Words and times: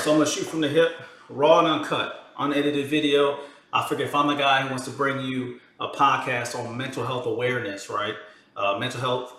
so 0.00 0.12
I'm 0.12 0.18
gonna 0.18 0.30
shoot 0.30 0.46
from 0.46 0.62
the 0.62 0.68
hip, 0.68 0.92
raw 1.28 1.58
and 1.58 1.68
uncut, 1.68 2.32
unedited 2.38 2.86
video. 2.86 3.38
I 3.72 3.86
figured 3.86 4.08
if 4.08 4.14
I'm 4.14 4.28
the 4.28 4.34
guy 4.34 4.62
who 4.62 4.70
wants 4.70 4.86
to 4.86 4.90
bring 4.90 5.20
you 5.20 5.60
a 5.78 5.88
podcast 5.88 6.58
on 6.58 6.74
mental 6.76 7.04
health 7.04 7.26
awareness, 7.26 7.90
right? 7.90 8.14
Uh, 8.56 8.78
mental 8.78 9.00
health 9.00 9.34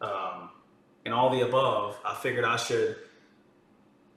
um, 0.00 0.50
and 1.04 1.12
all 1.12 1.30
the 1.30 1.40
above, 1.40 1.98
I 2.04 2.14
figured 2.14 2.44
I 2.44 2.56
should 2.56 2.96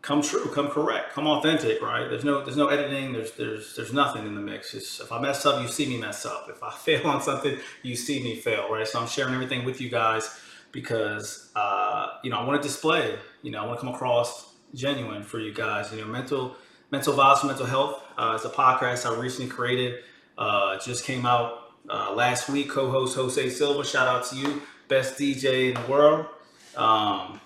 come 0.02 0.22
true, 0.22 0.46
come 0.54 0.70
correct, 0.70 1.14
come 1.14 1.26
authentic, 1.26 1.82
right? 1.82 2.08
There's 2.08 2.24
no 2.24 2.44
there's 2.46 2.58
no 2.58 2.68
editing, 2.68 3.14
there's 3.14 3.32
there's 3.32 3.76
there's 3.76 3.92
nothing 3.92 4.28
in 4.28 4.36
the 4.36 4.42
mix. 4.42 4.76
If 4.76 5.12
I 5.12 5.20
mess 5.20 5.48
up, 5.48 5.64
you 5.64 5.68
see 5.68 5.88
me 5.88 5.98
mess 5.98 6.28
up. 6.28 6.48
If 6.48 6.62
I 6.62 6.72
fail 6.76 7.08
on 7.08 7.24
something, 7.24 7.58
you 7.82 7.96
see 7.96 8.22
me 8.24 8.36
fail, 8.36 8.72
right? 8.72 8.88
So 8.88 9.00
I'm 9.00 9.08
sharing 9.08 9.34
everything 9.34 9.66
with 9.66 9.82
you 9.82 9.90
guys 9.90 10.30
because 10.72 11.50
uh, 11.56 12.18
you 12.24 12.30
know 12.30 12.38
I 12.38 12.46
want 12.46 12.62
to 12.62 12.68
display, 12.68 13.18
you 13.42 13.50
know, 13.50 13.64
I 13.64 13.66
want 13.66 13.80
to 13.80 13.86
come 13.86 13.96
across 13.96 14.54
genuine 14.74 15.24
for 15.24 15.40
you 15.40 15.54
guys. 15.54 15.92
You 15.94 16.02
know, 16.02 16.08
mental 16.08 16.56
mental 16.92 17.14
Vibes, 17.14 17.46
mental 17.46 17.66
health. 17.66 18.04
Uh, 18.18 18.34
it's 18.36 18.46
a 18.46 18.50
podcast 18.50 19.06
I 19.10 19.20
recently 19.20 19.50
created. 19.50 20.04
Uh, 20.38 20.78
just 20.80 21.04
came 21.06 21.26
out 21.26 21.72
uh, 21.90 22.14
last 22.14 22.50
week. 22.50 22.70
Co-host 22.70 23.16
Jose 23.16 23.50
Silva. 23.50 23.86
Shout 23.86 24.08
out 24.08 24.26
to 24.28 24.36
you, 24.36 24.62
best 24.88 25.18
DJ 25.18 25.70
in 25.76 25.82
the 25.82 25.92
world. 25.92 26.28
Um, 26.76 27.40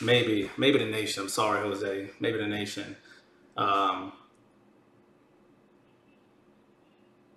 maybe, 0.00 0.50
maybe 0.56 0.78
the 0.78 0.86
nation. 0.86 1.22
I'm 1.24 1.28
sorry, 1.28 1.60
Jose. 1.60 2.10
Maybe 2.20 2.38
the 2.38 2.46
nation. 2.46 2.96
Um, 3.56 4.12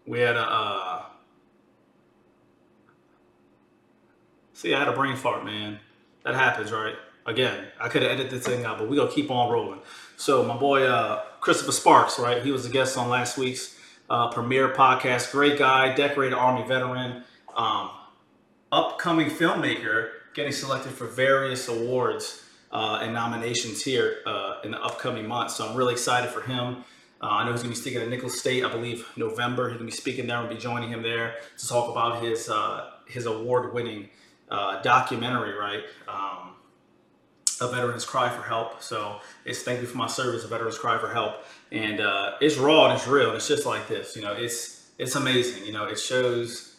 we 0.06 0.20
had 0.20 0.36
a. 0.36 0.42
Uh, 0.42 1.02
see, 4.54 4.74
I 4.74 4.80
had 4.80 4.88
a 4.88 4.94
brain 4.94 5.16
fart, 5.16 5.46
man. 5.46 5.80
That 6.24 6.36
happens, 6.36 6.72
right? 6.72 6.96
Again, 7.28 7.66
I 7.80 7.90
could 7.90 8.04
have 8.04 8.12
edited 8.12 8.32
this 8.32 8.46
thing 8.46 8.66
out, 8.66 8.78
but 8.78 8.90
we're 8.90 8.96
gonna 8.96 9.12
keep 9.12 9.30
on 9.30 9.52
rolling. 9.52 9.80
So 10.16 10.44
my 10.44 10.56
boy 10.56 10.86
uh, 10.86 11.24
Christopher 11.42 11.74
Sparks, 11.74 12.18
right? 12.18 12.42
He 12.42 12.52
was 12.52 12.66
a 12.66 12.70
guest 12.70 12.98
on 12.98 13.10
last 13.10 13.38
week's 13.38 13.78
uh, 14.10 14.30
premiere 14.30 14.70
podcast. 14.70 15.32
Great 15.32 15.60
guy, 15.60 15.94
decorated 15.94 16.36
Army 16.36 16.66
veteran, 16.66 17.24
um, 17.56 17.90
upcoming 18.72 19.30
filmmaker, 19.30 20.12
getting 20.34 20.54
selected 20.54 20.94
for 20.94 21.06
various 21.06 21.68
awards 21.68 22.44
uh, 22.72 23.00
and 23.02 23.14
nominations 23.14 23.84
here 23.84 24.18
uh, 24.26 24.62
in 24.64 24.72
the 24.72 24.82
upcoming 24.82 25.28
months. 25.28 25.56
So 25.56 25.68
I'm 25.68 25.76
really 25.76 25.94
excited 25.94 26.30
for 26.30 26.42
him. 26.42 26.84
Uh, 27.22 27.28
I 27.28 27.46
know 27.46 27.52
he's 27.52 27.64
going 27.64 27.74
to 27.74 27.78
be 27.78 27.82
speaking 27.82 28.02
at 28.02 28.10
Nicholls 28.10 28.40
State, 28.40 28.64
I 28.64 28.72
believe 28.72 29.08
November. 29.18 29.70
He's 29.70 29.78
going 29.78 29.90
to 29.90 29.96
be 29.96 29.98
speaking 29.98 30.28
there 30.28 30.38
and 30.38 30.50
be 30.50 30.56
joining 30.56 30.90
him 30.90 31.02
there 31.02 31.36
to 31.58 31.68
talk 31.68 31.90
about 31.90 32.24
his 32.24 32.48
uh, 32.48 32.92
his 33.08 33.26
award-winning 33.26 34.10
uh, 34.50 34.82
documentary, 34.82 35.54
right? 35.54 35.84
Um, 36.08 36.57
a 37.62 37.68
veteran's 37.68 38.06
cry 38.06 38.30
for 38.30 38.42
help. 38.42 38.82
So 38.82 39.20
it's 39.46 39.64
thank 39.64 39.82
you 39.82 39.88
for 39.88 39.98
my 39.98 40.08
service, 40.08 40.44
a 40.44 40.48
veteran's 40.48 40.78
cry 40.78 40.98
for 40.98 41.12
help, 41.12 41.44
and 41.72 42.00
uh, 42.00 42.34
it's 42.42 42.58
raw 42.58 42.86
and 42.86 42.98
it's 42.98 43.08
real. 43.08 43.28
And 43.28 43.38
it's 43.38 43.48
just 43.48 43.66
like 43.66 43.88
this, 43.88 44.16
you 44.16 44.22
know. 44.22 44.34
It's 44.34 44.90
it's 44.98 45.16
amazing, 45.16 45.66
you 45.66 45.72
know. 45.72 45.86
It 45.86 46.00
shows 46.00 46.76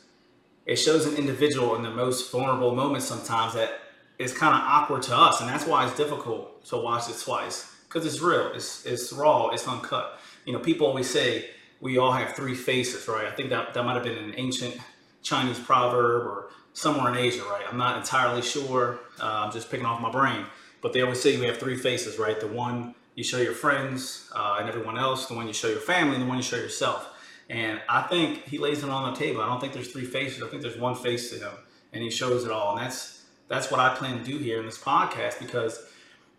it 0.66 0.76
shows 0.76 1.06
an 1.06 1.16
individual 1.16 1.76
in 1.76 1.82
the 1.82 1.90
most 1.90 2.30
vulnerable 2.30 2.74
moments 2.74 3.06
sometimes 3.06 3.54
that 3.54 3.80
is 4.18 4.32
kind 4.32 4.54
of 4.54 4.60
awkward 4.62 5.02
to 5.02 5.16
us, 5.16 5.40
and 5.40 5.48
that's 5.48 5.66
why 5.66 5.86
it's 5.86 5.96
difficult 5.96 6.64
to 6.66 6.76
watch 6.76 7.08
it 7.08 7.18
twice 7.18 7.74
because 7.88 8.04
it's 8.04 8.20
real, 8.20 8.52
it's 8.54 8.84
it's 8.84 9.12
raw, 9.12 9.48
it's 9.48 9.66
uncut. 9.66 10.20
You 10.44 10.52
know, 10.52 10.58
people 10.58 10.86
always 10.86 11.08
say 11.08 11.50
we 11.80 11.98
all 11.98 12.12
have 12.12 12.34
three 12.34 12.54
faces, 12.54 13.08
right? 13.08 13.26
I 13.26 13.30
think 13.30 13.50
that 13.50 13.74
that 13.74 13.82
might 13.84 13.94
have 13.94 14.04
been 14.04 14.18
an 14.18 14.34
ancient 14.36 14.76
Chinese 15.22 15.58
proverb 15.58 16.26
or 16.26 16.50
somewhere 16.72 17.10
in 17.12 17.18
Asia, 17.18 17.42
right? 17.44 17.64
I'm 17.70 17.78
not 17.78 17.96
entirely 17.96 18.42
sure. 18.42 19.00
Uh, 19.20 19.44
I'm 19.46 19.52
just 19.52 19.70
picking 19.70 19.86
off 19.86 20.00
my 20.00 20.10
brain 20.10 20.44
but 20.80 20.92
they 20.92 21.02
always 21.02 21.20
say 21.20 21.34
you 21.34 21.42
have 21.42 21.58
three 21.58 21.76
faces, 21.76 22.18
right? 22.18 22.38
The 22.38 22.46
one 22.46 22.94
you 23.14 23.24
show 23.24 23.38
your 23.38 23.52
friends 23.52 24.30
uh, 24.34 24.58
and 24.60 24.68
everyone 24.68 24.98
else, 24.98 25.26
the 25.26 25.34
one 25.34 25.46
you 25.46 25.52
show 25.52 25.68
your 25.68 25.80
family, 25.80 26.14
and 26.14 26.22
the 26.22 26.28
one 26.28 26.36
you 26.36 26.42
show 26.42 26.56
yourself. 26.56 27.08
And 27.50 27.80
I 27.88 28.02
think 28.02 28.44
he 28.44 28.58
lays 28.58 28.84
it 28.84 28.90
on 28.90 29.12
the 29.12 29.18
table. 29.18 29.40
I 29.40 29.46
don't 29.46 29.60
think 29.60 29.72
there's 29.72 29.90
three 29.90 30.04
faces. 30.04 30.42
I 30.42 30.48
think 30.48 30.62
there's 30.62 30.78
one 30.78 30.94
face 30.94 31.30
to 31.30 31.38
him, 31.38 31.52
and 31.92 32.02
he 32.02 32.10
shows 32.10 32.44
it 32.44 32.50
all. 32.50 32.76
And 32.76 32.86
that's 32.86 33.24
that's 33.48 33.70
what 33.70 33.80
I 33.80 33.94
plan 33.94 34.18
to 34.18 34.24
do 34.24 34.38
here 34.38 34.60
in 34.60 34.66
this 34.66 34.78
podcast 34.78 35.38
because, 35.38 35.82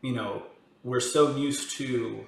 you 0.01 0.13
know, 0.13 0.43
we're 0.83 0.99
so 0.99 1.35
used 1.35 1.71
to 1.77 2.25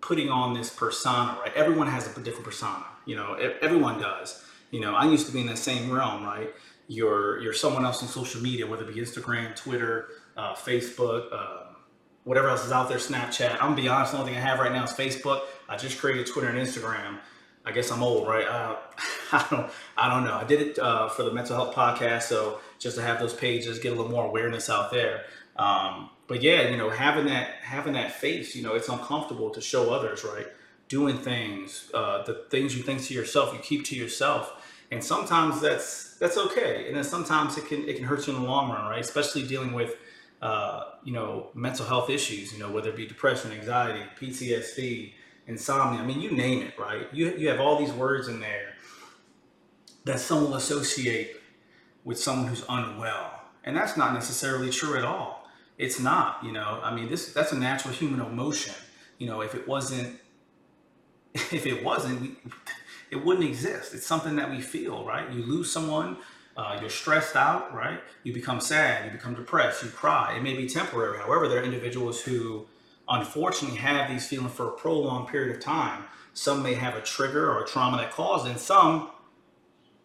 putting 0.00 0.28
on 0.28 0.54
this 0.54 0.70
persona, 0.70 1.36
right? 1.40 1.52
Everyone 1.54 1.88
has 1.88 2.06
a 2.06 2.20
different 2.20 2.44
persona. 2.44 2.84
You 3.04 3.16
know, 3.16 3.34
everyone 3.34 4.00
does. 4.00 4.44
You 4.70 4.80
know, 4.80 4.94
I 4.94 5.04
used 5.06 5.26
to 5.26 5.32
be 5.32 5.40
in 5.40 5.46
that 5.46 5.58
same 5.58 5.90
realm, 5.90 6.24
right? 6.24 6.50
You're 6.88 7.40
you're 7.40 7.52
someone 7.52 7.84
else 7.84 8.02
on 8.02 8.08
social 8.08 8.40
media, 8.40 8.66
whether 8.66 8.88
it 8.88 8.94
be 8.94 9.00
Instagram, 9.00 9.54
Twitter, 9.56 10.08
uh, 10.36 10.54
Facebook, 10.54 11.32
uh, 11.32 11.72
whatever 12.24 12.48
else 12.48 12.64
is 12.64 12.72
out 12.72 12.88
there, 12.88 12.98
Snapchat. 12.98 13.54
I'm 13.54 13.70
gonna 13.70 13.76
be 13.76 13.88
honest, 13.88 14.12
the 14.12 14.18
only 14.18 14.32
thing 14.32 14.40
I 14.40 14.44
have 14.44 14.58
right 14.58 14.72
now 14.72 14.84
is 14.84 14.92
Facebook. 14.92 15.42
I 15.68 15.76
just 15.76 15.98
created 15.98 16.26
Twitter 16.26 16.48
and 16.48 16.58
Instagram. 16.58 17.18
I 17.64 17.72
guess 17.72 17.90
I'm 17.90 18.02
old, 18.02 18.26
right? 18.26 18.46
Uh, 18.46 18.76
I 19.32 19.46
don't, 19.50 19.70
I 19.96 20.12
don't 20.12 20.24
know. 20.24 20.34
I 20.34 20.44
did 20.44 20.60
it 20.60 20.78
uh, 20.78 21.08
for 21.08 21.22
the 21.22 21.32
mental 21.32 21.56
health 21.56 21.74
podcast, 21.74 22.22
so 22.22 22.60
just 22.78 22.96
to 22.96 23.02
have 23.02 23.18
those 23.20 23.34
pages, 23.34 23.78
get 23.78 23.92
a 23.92 23.94
little 23.94 24.10
more 24.10 24.26
awareness 24.26 24.68
out 24.68 24.90
there. 24.90 25.24
Um, 25.56 26.10
but 26.26 26.42
yeah, 26.42 26.68
you 26.68 26.76
know, 26.76 26.90
having 26.90 27.26
that, 27.26 27.48
having 27.62 27.92
that 27.94 28.12
face, 28.12 28.56
you 28.56 28.62
know, 28.62 28.74
it's 28.74 28.88
uncomfortable 28.88 29.50
to 29.50 29.60
show 29.60 29.92
others, 29.92 30.24
right? 30.24 30.46
Doing 30.88 31.18
things, 31.18 31.90
uh, 31.94 32.22
the 32.24 32.46
things 32.50 32.76
you 32.76 32.82
think 32.82 33.02
to 33.04 33.14
yourself, 33.14 33.52
you 33.52 33.60
keep 33.60 33.84
to 33.86 33.96
yourself, 33.96 34.52
and 34.90 35.02
sometimes 35.02 35.60
that's 35.60 36.16
that's 36.18 36.36
okay, 36.36 36.84
and 36.86 36.96
then 36.96 37.04
sometimes 37.04 37.56
it 37.56 37.66
can 37.66 37.88
it 37.88 37.96
can 37.96 38.04
hurt 38.04 38.26
you 38.26 38.34
in 38.34 38.42
the 38.42 38.46
long 38.46 38.70
run, 38.70 38.84
right? 38.90 39.00
Especially 39.00 39.46
dealing 39.46 39.72
with 39.72 39.96
uh, 40.42 40.90
you 41.04 41.12
know, 41.12 41.50
mental 41.54 41.86
health 41.86 42.10
issues, 42.10 42.52
you 42.52 42.58
know, 42.58 42.70
whether 42.70 42.90
it 42.90 42.96
be 42.96 43.06
depression, 43.06 43.52
anxiety, 43.52 44.02
PTSD, 44.20 45.12
insomnia. 45.46 46.00
I 46.00 46.04
mean, 46.04 46.20
you 46.20 46.32
name 46.32 46.62
it, 46.62 46.76
right? 46.78 47.06
You, 47.12 47.36
you 47.36 47.48
have 47.48 47.60
all 47.60 47.78
these 47.78 47.92
words 47.92 48.26
in 48.26 48.40
there 48.40 48.74
that 50.04 50.18
some 50.18 50.42
will 50.42 50.56
associate 50.56 51.36
with 52.04 52.18
someone 52.18 52.48
who's 52.48 52.64
unwell. 52.68 53.40
And 53.64 53.76
that's 53.76 53.96
not 53.96 54.14
necessarily 54.14 54.70
true 54.70 54.98
at 54.98 55.04
all. 55.04 55.48
It's 55.78 56.00
not, 56.00 56.42
you 56.42 56.50
know, 56.50 56.80
I 56.82 56.92
mean, 56.92 57.08
this 57.08 57.32
that's 57.32 57.52
a 57.52 57.58
natural 57.58 57.94
human 57.94 58.20
emotion. 58.20 58.74
You 59.18 59.28
know, 59.28 59.40
if 59.40 59.54
it 59.54 59.66
wasn't, 59.68 60.18
if 61.34 61.66
it 61.66 61.84
wasn't, 61.84 62.36
it 63.10 63.24
wouldn't 63.24 63.46
exist. 63.46 63.94
It's 63.94 64.06
something 64.06 64.36
that 64.36 64.50
we 64.50 64.60
feel, 64.60 65.04
right? 65.04 65.30
You 65.30 65.44
lose 65.44 65.70
someone, 65.70 66.16
uh, 66.56 66.78
you're 66.80 66.90
stressed 66.90 67.36
out, 67.36 67.74
right? 67.74 68.00
You 68.24 68.32
become 68.32 68.60
sad, 68.60 69.06
you 69.06 69.10
become 69.10 69.34
depressed, 69.34 69.82
you 69.82 69.88
cry. 69.88 70.36
It 70.36 70.42
may 70.42 70.54
be 70.54 70.68
temporary. 70.68 71.18
However, 71.18 71.48
there 71.48 71.60
are 71.60 71.64
individuals 71.64 72.22
who 72.22 72.66
unfortunately 73.08 73.78
have 73.78 74.10
these 74.10 74.26
feelings 74.26 74.52
for 74.52 74.68
a 74.68 74.72
prolonged 74.72 75.28
period 75.28 75.56
of 75.56 75.62
time. 75.62 76.04
Some 76.34 76.62
may 76.62 76.74
have 76.74 76.94
a 76.94 77.00
trigger 77.00 77.50
or 77.50 77.62
a 77.62 77.66
trauma 77.66 77.96
that 77.98 78.12
caused 78.12 78.46
it, 78.46 78.50
and 78.50 78.60
some 78.60 79.10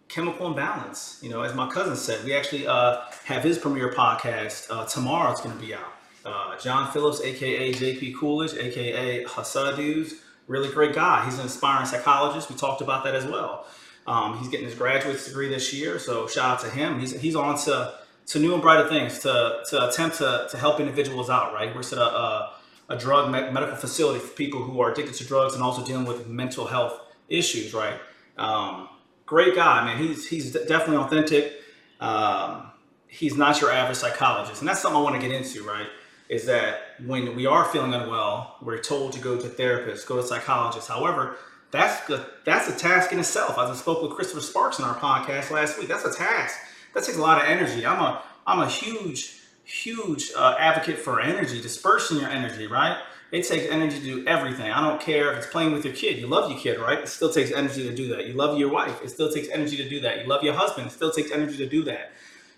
chemical 0.07 0.47
imbalance. 0.47 1.19
You 1.21 1.29
know, 1.29 1.41
as 1.41 1.53
my 1.53 1.69
cousin 1.69 1.95
said, 1.95 2.23
we 2.23 2.33
actually 2.33 2.67
uh, 2.67 3.01
have 3.25 3.43
his 3.43 3.57
premiere 3.57 3.93
podcast 3.93 4.67
uh, 4.69 4.85
tomorrow. 4.85 5.31
It's 5.31 5.41
going 5.41 5.55
to 5.57 5.61
be 5.61 5.73
out. 5.73 5.93
Uh, 6.25 6.57
John 6.57 6.91
Phillips, 6.91 7.21
aka 7.21 7.73
JP 7.73 8.15
Coolidge, 8.17 8.53
aka 8.53 9.23
Hasadus, 9.25 10.13
really 10.47 10.69
great 10.69 10.93
guy. 10.93 11.23
He's 11.25 11.35
an 11.35 11.43
inspiring 11.43 11.85
psychologist. 11.85 12.49
We 12.49 12.55
talked 12.55 12.81
about 12.81 13.03
that 13.05 13.15
as 13.15 13.25
well. 13.25 13.65
Um, 14.07 14.38
he's 14.38 14.47
getting 14.47 14.66
his 14.66 14.75
graduate's 14.75 15.28
degree 15.28 15.50
this 15.50 15.73
year, 15.73 16.00
so 16.00 16.28
shout 16.28 16.45
out 16.45 16.59
to 16.62 16.69
him. 16.69 17.00
He's, 17.00 17.19
he's 17.19 17.35
on 17.35 17.57
to, 17.66 17.94
to 18.28 18.40
new 18.40 18.53
and 18.53 18.62
brighter 18.62 18.88
things 18.88 19.19
to, 19.19 19.62
to 19.69 19.90
attempt 19.90 20.18
to, 20.19 20.47
to 20.50 20.57
help 20.57 20.79
individuals 20.79 21.29
out, 21.29 21.53
right? 21.53 21.75
We're 21.75 21.81
a, 21.81 22.01
a, 22.01 22.53
a 22.90 22.97
drug 22.97 23.31
me- 23.31 23.51
medical 23.51 23.75
facility 23.75 24.19
for 24.19 24.29
people 24.29 24.63
who 24.63 24.79
are 24.79 24.91
addicted 24.91 25.16
to 25.16 25.25
drugs 25.25 25.56
and 25.56 25.62
also 25.62 25.86
dealing 25.86 26.06
with 26.06 26.25
mental 26.27 26.65
health 26.65 27.01
issues, 27.27 27.74
right? 27.74 28.00
Um, 28.38 28.88
great 29.25 29.56
guy, 29.56 29.83
man. 29.83 29.98
He's, 29.98 30.27
he's 30.27 30.53
definitely 30.53 30.98
authentic. 30.98 31.53
Um, 32.00 32.71
he's 33.07 33.36
not 33.36 33.60
your 33.60 33.71
average 33.71 33.98
psychologist. 33.98 34.62
And 34.62 34.69
that's 34.69 34.81
something 34.81 34.98
I 34.98 35.03
want 35.03 35.21
to 35.21 35.27
get 35.27 35.36
into, 35.36 35.63
right? 35.63 35.88
Is 36.30 36.45
that 36.45 36.80
when 37.06 37.36
we 37.36 37.45
are 37.45 37.65
feeling 37.65 37.94
unwell, 37.94 38.57
we're 38.62 38.80
told 38.80 39.13
to 39.13 39.19
go 39.19 39.38
to 39.38 39.48
therapists, 39.48 40.06
go 40.06 40.18
to 40.18 40.24
psychologists. 40.24 40.89
However, 40.89 41.38
that's 41.71 42.05
the 42.07 42.25
that's 42.45 42.69
a 42.69 42.77
task 42.77 43.11
in 43.11 43.19
itself. 43.19 43.57
As 43.57 43.69
I 43.69 43.75
spoke 43.75 44.01
with 44.01 44.11
Christopher 44.11 44.41
Sparks 44.41 44.79
in 44.79 44.85
our 44.85 44.95
podcast 44.95 45.51
last 45.51 45.77
week, 45.77 45.87
that's 45.87 46.05
a 46.05 46.13
task. 46.13 46.57
That 46.93 47.03
takes 47.03 47.17
a 47.17 47.21
lot 47.21 47.41
of 47.41 47.47
energy. 47.47 47.85
I'm 47.85 47.99
a 47.99 48.23
I'm 48.45 48.59
a 48.59 48.69
huge 48.69 49.33
huge 49.63 50.31
uh, 50.35 50.55
advocate 50.57 50.97
for 50.97 51.19
energy, 51.19 51.61
dispersing 51.61 52.19
your 52.19 52.29
energy. 52.29 52.67
Right? 52.67 52.97
It 53.31 53.45
takes 53.45 53.69
energy 53.69 53.99
to 53.99 54.05
do 54.05 54.25
everything. 54.25 54.71
I 54.71 54.79
don't 54.87 55.01
care 55.01 55.33
if 55.33 55.39
it's 55.39 55.47
playing 55.47 55.73
with 55.73 55.83
your 55.83 55.93
kid. 55.93 56.17
You 56.17 56.27
love 56.27 56.49
your 56.49 56.57
kid, 56.57 56.79
right? 56.79 56.99
It 56.99 57.09
still 57.09 57.31
takes 57.31 57.51
energy 57.51 57.83
to 57.83 57.93
do 57.93 58.07
that. 58.15 58.25
You 58.25 58.33
love 58.33 58.57
your 58.57 58.69
wife. 58.69 59.03
It 59.03 59.09
still 59.09 59.29
takes 59.29 59.49
energy 59.49 59.75
to 59.75 59.89
do 59.89 59.99
that. 59.99 60.21
You 60.21 60.27
love 60.27 60.43
your 60.43 60.53
husband. 60.53 60.87
It 60.87 60.91
still 60.91 61.11
takes 61.11 61.31
energy 61.31 61.57
to 61.57 61.67
do 61.67 61.83
that. 61.83 62.11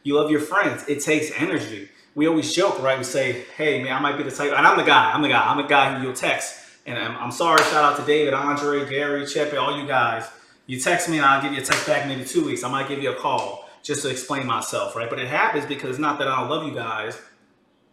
You 0.04 0.14
love 0.14 0.30
your 0.30 0.40
friends. 0.40 0.88
It 0.88 1.02
takes 1.02 1.32
energy. 1.36 1.90
We 2.14 2.28
always 2.28 2.54
joke, 2.54 2.82
right? 2.84 2.98
We 3.00 3.04
say, 3.04 3.46
"Hey, 3.58 3.82
man, 3.82 3.94
I 3.94 4.00
might 4.00 4.18
be 4.18 4.24
the 4.24 4.32
type," 4.32 4.54
and 4.56 4.68
I'm 4.68 4.78
the 4.78 4.84
guy. 4.84 5.12
I'm 5.12 5.24
the 5.24 5.30
guy. 5.30 5.50
I'm 5.50 5.58
the 5.58 5.64
guy 5.64 5.96
who 5.96 6.04
you'll 6.04 6.14
text 6.14 6.69
and 6.90 6.98
I'm, 6.98 7.16
I'm 7.18 7.32
sorry, 7.32 7.62
shout 7.66 7.84
out 7.84 7.98
to 8.00 8.06
David, 8.06 8.34
Andre, 8.34 8.90
Gary, 8.90 9.24
Chepe, 9.26 9.56
all 9.56 9.80
you 9.80 9.88
guys. 9.88 10.28
You 10.66 10.80
text 10.80 11.08
me 11.08 11.18
and 11.18 11.26
I'll 11.26 11.42
give 11.42 11.54
you 11.54 11.62
a 11.62 11.64
text 11.64 11.86
back 11.86 12.08
maybe 12.08 12.26
two 12.26 12.44
weeks. 12.44 12.64
I 12.64 12.70
might 12.70 12.88
give 12.88 13.02
you 13.02 13.12
a 13.12 13.16
call 13.16 13.70
just 13.84 14.02
to 14.02 14.10
explain 14.10 14.48
myself, 14.48 14.96
right? 14.96 15.10
But 15.10 15.20
it 15.20 15.28
happens 15.28 15.66
because 15.66 15.92
it's 15.92 16.00
not 16.00 16.18
that 16.20 16.28
I 16.28 16.40
don't 16.40 16.50
love 16.50 16.66
you 16.66 16.74
guys 16.74 17.20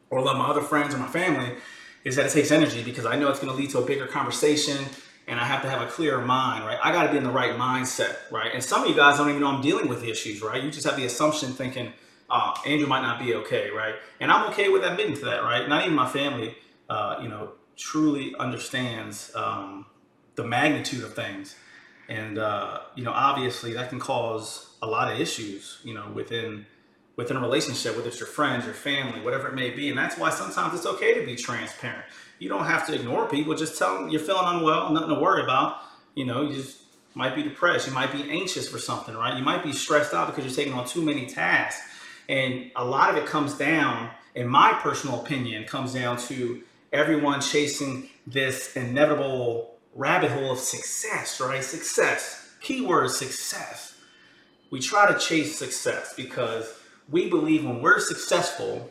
or 0.08 0.22
love 0.22 0.38
my 0.38 0.46
other 0.46 0.62
friends 0.62 0.94
or 0.94 0.98
my 0.98 1.08
family. 1.08 1.56
is 2.04 2.16
that 2.16 2.26
it 2.26 2.32
takes 2.32 2.50
energy 2.50 2.82
because 2.82 3.04
I 3.04 3.16
know 3.16 3.28
it's 3.28 3.38
going 3.38 3.54
to 3.54 3.56
lead 3.56 3.70
to 3.70 3.78
a 3.78 3.84
bigger 3.84 4.06
conversation 4.06 4.78
and 5.26 5.38
I 5.38 5.44
have 5.44 5.60
to 5.62 5.68
have 5.68 5.82
a 5.82 5.86
clearer 5.86 6.24
mind, 6.24 6.64
right? 6.64 6.78
I 6.82 6.92
got 6.92 7.04
to 7.04 7.10
be 7.10 7.18
in 7.18 7.24
the 7.24 7.30
right 7.30 7.56
mindset, 7.56 8.16
right? 8.30 8.50
And 8.54 8.62
some 8.62 8.82
of 8.82 8.88
you 8.88 8.94
guys 8.94 9.18
don't 9.18 9.28
even 9.28 9.40
know 9.42 9.48
I'm 9.48 9.60
dealing 9.60 9.88
with 9.88 10.04
issues, 10.04 10.40
right? 10.40 10.62
You 10.62 10.70
just 10.70 10.86
have 10.86 10.96
the 10.96 11.04
assumption 11.04 11.52
thinking, 11.52 11.92
uh, 12.30 12.54
Andrew 12.64 12.86
might 12.86 13.02
not 13.02 13.18
be 13.18 13.34
okay, 13.34 13.70
right? 13.70 13.96
And 14.20 14.30
I'm 14.30 14.48
okay 14.50 14.68
with 14.68 14.84
admitting 14.84 15.16
to 15.16 15.24
that, 15.26 15.42
right? 15.42 15.68
Not 15.68 15.84
even 15.84 15.94
my 15.94 16.08
family, 16.08 16.56
uh, 16.88 17.18
you 17.22 17.28
know, 17.28 17.52
truly 17.76 18.34
understands 18.38 19.34
um, 19.34 19.86
the 20.34 20.44
magnitude 20.44 21.04
of 21.04 21.14
things. 21.14 21.56
And, 22.08 22.38
uh, 22.38 22.80
you 22.94 23.04
know, 23.04 23.12
obviously 23.12 23.72
that 23.74 23.88
can 23.88 23.98
cause 23.98 24.74
a 24.82 24.86
lot 24.86 25.12
of 25.12 25.20
issues, 25.20 25.78
you 25.82 25.94
know, 25.94 26.08
within 26.14 26.66
within 27.16 27.38
a 27.38 27.40
relationship, 27.40 27.96
whether 27.96 28.08
it's 28.08 28.20
your 28.20 28.28
friends, 28.28 28.66
your 28.66 28.74
family, 28.74 29.20
whatever 29.22 29.48
it 29.48 29.54
may 29.54 29.70
be. 29.70 29.88
And 29.88 29.98
that's 29.98 30.18
why 30.18 30.28
sometimes 30.28 30.74
it's 30.74 30.84
okay 30.84 31.14
to 31.14 31.24
be 31.24 31.34
transparent. 31.34 32.04
You 32.38 32.50
don't 32.50 32.66
have 32.66 32.86
to 32.88 32.94
ignore 32.94 33.26
people. 33.26 33.54
Just 33.54 33.78
tell 33.78 33.94
them 33.94 34.10
you're 34.10 34.20
feeling 34.20 34.44
unwell, 34.44 34.92
nothing 34.92 35.08
to 35.08 35.14
worry 35.20 35.42
about. 35.42 35.78
You 36.14 36.26
know, 36.26 36.42
you 36.42 36.54
just 36.54 36.82
might 37.14 37.34
be 37.34 37.42
depressed. 37.42 37.86
You 37.86 37.94
might 37.94 38.12
be 38.12 38.30
anxious 38.30 38.68
for 38.68 38.78
something, 38.78 39.16
right? 39.16 39.34
You 39.36 39.42
might 39.42 39.64
be 39.64 39.72
stressed 39.72 40.12
out 40.12 40.26
because 40.26 40.44
you're 40.44 40.54
taking 40.54 40.74
on 40.78 40.86
too 40.86 41.00
many 41.00 41.24
tasks. 41.24 41.82
And 42.28 42.70
a 42.76 42.84
lot 42.84 43.10
of 43.10 43.16
it 43.16 43.24
comes 43.24 43.54
down, 43.54 44.10
in 44.34 44.46
my 44.46 44.74
personal 44.82 45.22
opinion, 45.22 45.64
comes 45.64 45.94
down 45.94 46.18
to 46.18 46.62
everyone 46.92 47.40
chasing 47.40 48.08
this 48.26 48.76
inevitable 48.76 49.76
rabbit 49.94 50.30
hole 50.30 50.52
of 50.52 50.58
success, 50.58 51.40
right? 51.40 51.62
Success. 51.62 52.54
Keyword 52.60 53.10
success. 53.10 53.96
We 54.70 54.80
try 54.80 55.12
to 55.12 55.18
chase 55.18 55.58
success 55.58 56.14
because 56.16 56.72
we 57.08 57.28
believe 57.30 57.64
when 57.64 57.80
we're 57.80 58.00
successful, 58.00 58.90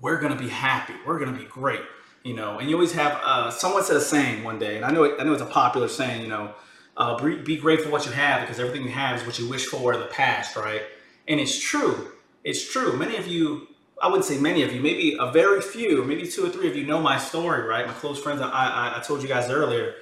we're 0.00 0.20
gonna 0.20 0.36
be 0.36 0.48
happy. 0.48 0.94
We're 1.06 1.18
gonna 1.18 1.36
be 1.36 1.44
great, 1.44 1.82
you 2.22 2.34
know. 2.34 2.58
And 2.58 2.68
you 2.70 2.76
always 2.76 2.92
have 2.92 3.20
uh, 3.24 3.50
someone 3.50 3.84
said 3.84 3.96
a 3.96 4.00
saying 4.00 4.44
one 4.44 4.58
day, 4.58 4.76
and 4.76 4.84
I 4.84 4.90
know 4.90 5.04
it, 5.04 5.20
I 5.20 5.24
know 5.24 5.32
it's 5.32 5.42
a 5.42 5.46
popular 5.46 5.88
saying, 5.88 6.22
you 6.22 6.28
know, 6.28 6.54
uh, 6.96 7.22
be, 7.22 7.36
be 7.36 7.56
grateful 7.56 7.90
what 7.90 8.06
you 8.06 8.12
have 8.12 8.42
because 8.42 8.60
everything 8.60 8.82
you 8.82 8.90
have 8.90 9.20
is 9.20 9.26
what 9.26 9.38
you 9.38 9.48
wish 9.48 9.66
for 9.66 9.92
in 9.94 10.00
the 10.00 10.06
past, 10.06 10.56
right? 10.56 10.82
And 11.28 11.40
it's 11.40 11.58
true. 11.58 12.12
It's 12.44 12.70
true. 12.70 12.96
Many 12.96 13.16
of 13.16 13.26
you, 13.26 13.68
I 14.00 14.08
wouldn't 14.08 14.24
say 14.24 14.38
many 14.38 14.62
of 14.62 14.72
you, 14.72 14.80
maybe 14.80 15.16
a 15.20 15.30
very 15.30 15.60
few, 15.60 16.04
maybe 16.04 16.26
two 16.26 16.46
or 16.46 16.48
three 16.48 16.68
of 16.68 16.76
you 16.76 16.86
know 16.86 17.00
my 17.00 17.18
story, 17.18 17.62
right? 17.66 17.86
My 17.86 17.92
close 17.92 18.20
friends. 18.20 18.40
I, 18.40 18.48
I, 18.48 18.98
I 18.98 19.02
told 19.02 19.22
you 19.22 19.28
guys 19.28 19.50
earlier 19.50 19.94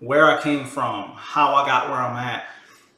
where 0.00 0.26
I 0.26 0.42
came 0.42 0.66
from, 0.66 1.12
how 1.16 1.54
I 1.54 1.66
got 1.66 1.88
where 1.88 1.98
I'm 1.98 2.16
at. 2.16 2.44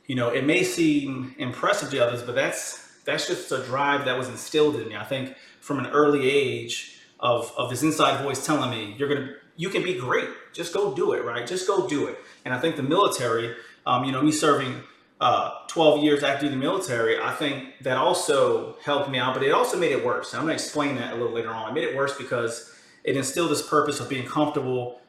You 0.07 0.17
know, 0.17 0.31
it 0.31 0.45
may 0.45 0.65
seem 0.65 1.35
impressive 1.39 1.91
to 1.91 2.05
others, 2.05 2.23
but 2.23 2.35
that's 2.35 2.89
that's 3.05 3.27
just 3.27 3.51
a 3.53 3.63
drive 3.65 4.05
that 4.05 4.19
was 4.19 4.29
instilled 4.29 4.77
in 4.77 4.89
me. 4.89 4.97
I 4.97 5.05
think 5.05 5.35
from 5.61 5.79
an 5.79 5.87
early 5.87 6.29
age 6.29 6.99
of, 7.21 7.53
of 7.57 7.71
this 7.71 7.83
inside 7.83 8.23
voice 8.23 8.45
telling 8.45 8.71
me, 8.71 8.95
you're 8.99 9.09
to, 9.09 9.35
you 9.57 9.71
can 9.71 9.83
be 9.83 9.95
great. 9.95 10.29
Just 10.53 10.75
go 10.75 10.95
do 10.95 11.13
it, 11.13 11.25
right? 11.25 11.47
Just 11.47 11.67
go 11.67 11.89
do 11.89 12.07
it. 12.07 12.19
And 12.45 12.53
I 12.53 12.61
think 12.61 12.77
the 12.77 12.83
military, 12.83 13.55
um, 13.87 14.05
you 14.05 14.13
know, 14.13 14.23
me 14.23 14.33
serving 14.33 14.83
uh, 15.21 15.67
12 15.69 16.03
years 16.05 16.23
after 16.23 16.49
the 16.49 16.57
military, 16.57 17.19
I 17.21 17.33
think 17.33 17.83
that 17.83 17.97
also 17.97 18.77
helped 18.85 19.11
me 19.11 19.19
out, 19.19 19.35
but 19.35 19.43
it 19.43 19.51
also 19.51 19.77
made 19.77 19.93
it 19.93 20.05
worse. 20.05 20.33
I'm 20.33 20.43
going 20.43 20.51
to 20.51 20.55
explain 20.55 20.97
that 20.97 21.13
a 21.13 21.17
little 21.17 21.33
later 21.33 21.51
on. 21.51 21.71
It 21.71 21.75
made 21.75 21.85
it 21.85 21.97
worse 21.97 22.17
because 22.17 22.73
it 23.05 23.17
instilled 23.17 23.51
this 23.51 23.67
purpose 23.67 24.01
of 24.01 24.09
being 24.09 24.27
comfortable 24.27 25.01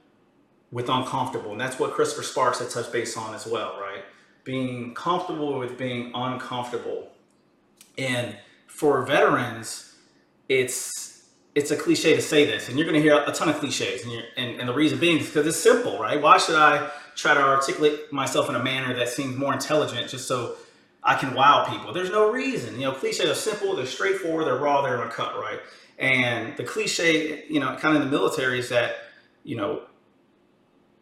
with 0.71 0.89
uncomfortable. 0.89 1.51
And 1.51 1.61
that's 1.61 1.79
what 1.79 1.93
Christopher 1.93 2.23
Sparks 2.23 2.59
had 2.59 2.69
touched 2.69 2.91
base 2.91 3.17
on 3.17 3.35
as 3.35 3.45
well, 3.45 3.79
right? 3.79 4.03
Being 4.43 4.93
comfortable 4.93 5.57
with 5.59 5.77
being 5.77 6.11
uncomfortable. 6.15 7.09
And 7.97 8.35
for 8.67 9.05
veterans, 9.05 9.95
it's 10.47 11.07
it's 11.55 11.71
a 11.71 11.75
cliche 11.75 12.15
to 12.15 12.21
say 12.21 12.45
this, 12.45 12.69
and 12.69 12.77
you're 12.77 12.87
going 12.87 13.01
to 13.01 13.01
hear 13.01 13.21
a 13.25 13.31
ton 13.31 13.49
of 13.49 13.57
cliches, 13.57 14.05
and, 14.05 14.23
and, 14.37 14.59
and 14.59 14.69
the 14.69 14.73
reason 14.73 14.99
being 14.99 15.17
is 15.17 15.25
because 15.25 15.47
it's 15.47 15.57
simple, 15.57 15.99
right? 15.99 16.21
Why 16.21 16.37
should 16.37 16.55
I 16.55 16.89
try 17.15 17.33
to 17.33 17.41
articulate 17.41 18.11
myself 18.11 18.49
in 18.49 18.55
a 18.55 18.63
manner 18.63 18.93
that 18.95 19.09
seems 19.09 19.35
more 19.37 19.53
intelligent 19.53 20.09
just 20.09 20.27
so 20.27 20.55
I 21.03 21.15
can 21.15 21.33
wow 21.33 21.65
people? 21.69 21.93
There's 21.93 22.09
no 22.09 22.31
reason. 22.31 22.75
You 22.75 22.87
know, 22.87 22.91
cliches 22.93 23.29
are 23.29 23.35
simple, 23.35 23.75
they're 23.75 23.85
straightforward, 23.85 24.47
they're 24.47 24.57
raw, 24.57 24.81
they're 24.81 25.01
uncut, 25.01 25.35
right? 25.35 25.59
And 25.97 26.55
the 26.55 26.63
cliche, 26.63 27.45
you 27.49 27.59
know, 27.59 27.75
kind 27.75 27.95
of 27.95 28.01
in 28.01 28.09
the 28.09 28.17
military 28.17 28.59
is 28.59 28.69
that, 28.69 28.95
you 29.43 29.57
know, 29.57 29.83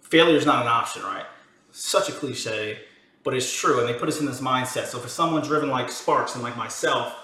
failure 0.01 0.35
is 0.35 0.45
not 0.45 0.61
an 0.61 0.67
option, 0.67 1.03
right? 1.03 1.25
Such 1.71 2.09
a 2.09 2.11
cliche, 2.11 2.79
but 3.23 3.33
it's 3.33 3.53
true. 3.53 3.79
And 3.79 3.87
they 3.87 3.93
put 3.93 4.09
us 4.09 4.19
in 4.19 4.25
this 4.25 4.41
mindset. 4.41 4.85
So 4.85 4.97
for 4.99 5.09
someone 5.09 5.43
driven 5.43 5.69
like 5.69 5.91
Sparks 5.91 6.33
and 6.33 6.43
like 6.43 6.57
myself, 6.57 7.15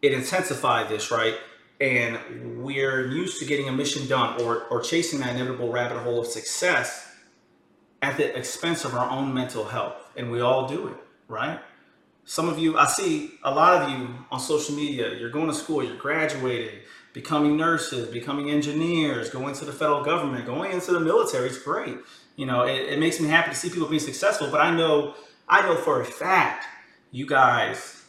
it 0.00 0.12
intensified 0.12 0.88
this, 0.88 1.10
right? 1.10 1.34
And 1.80 2.62
we're 2.62 3.06
used 3.06 3.38
to 3.40 3.44
getting 3.44 3.68
a 3.68 3.72
mission 3.72 4.06
done 4.08 4.40
or, 4.42 4.64
or 4.64 4.80
chasing 4.80 5.20
that 5.20 5.34
inevitable 5.34 5.70
rabbit 5.70 5.98
hole 5.98 6.20
of 6.20 6.26
success 6.26 7.07
at 8.02 8.16
the 8.16 8.36
expense 8.36 8.84
of 8.84 8.94
our 8.94 9.08
own 9.10 9.32
mental 9.34 9.64
health. 9.64 10.10
And 10.16 10.30
we 10.30 10.40
all 10.40 10.68
do 10.68 10.88
it, 10.88 10.96
right? 11.26 11.60
Some 12.24 12.48
of 12.48 12.58
you, 12.58 12.76
I 12.76 12.86
see 12.86 13.32
a 13.42 13.50
lot 13.50 13.82
of 13.82 13.90
you 13.90 14.14
on 14.30 14.38
social 14.38 14.74
media, 14.74 15.14
you're 15.14 15.30
going 15.30 15.46
to 15.46 15.54
school, 15.54 15.82
you're 15.82 15.96
graduating, 15.96 16.80
becoming 17.14 17.56
nurses, 17.56 18.08
becoming 18.08 18.50
engineers, 18.50 19.30
going 19.30 19.54
to 19.54 19.64
the 19.64 19.72
federal 19.72 20.04
government, 20.04 20.44
going 20.44 20.72
into 20.72 20.92
the 20.92 21.00
military. 21.00 21.48
It's 21.48 21.58
great. 21.58 21.96
You 22.36 22.46
know, 22.46 22.64
it, 22.64 22.92
it 22.92 22.98
makes 22.98 23.18
me 23.18 23.28
happy 23.28 23.50
to 23.50 23.56
see 23.56 23.70
people 23.70 23.88
being 23.88 24.00
successful, 24.00 24.50
but 24.50 24.60
I 24.60 24.74
know, 24.76 25.14
I 25.48 25.62
know 25.62 25.76
for 25.76 26.00
a 26.00 26.04
fact 26.04 26.66
you 27.10 27.26
guys 27.26 28.04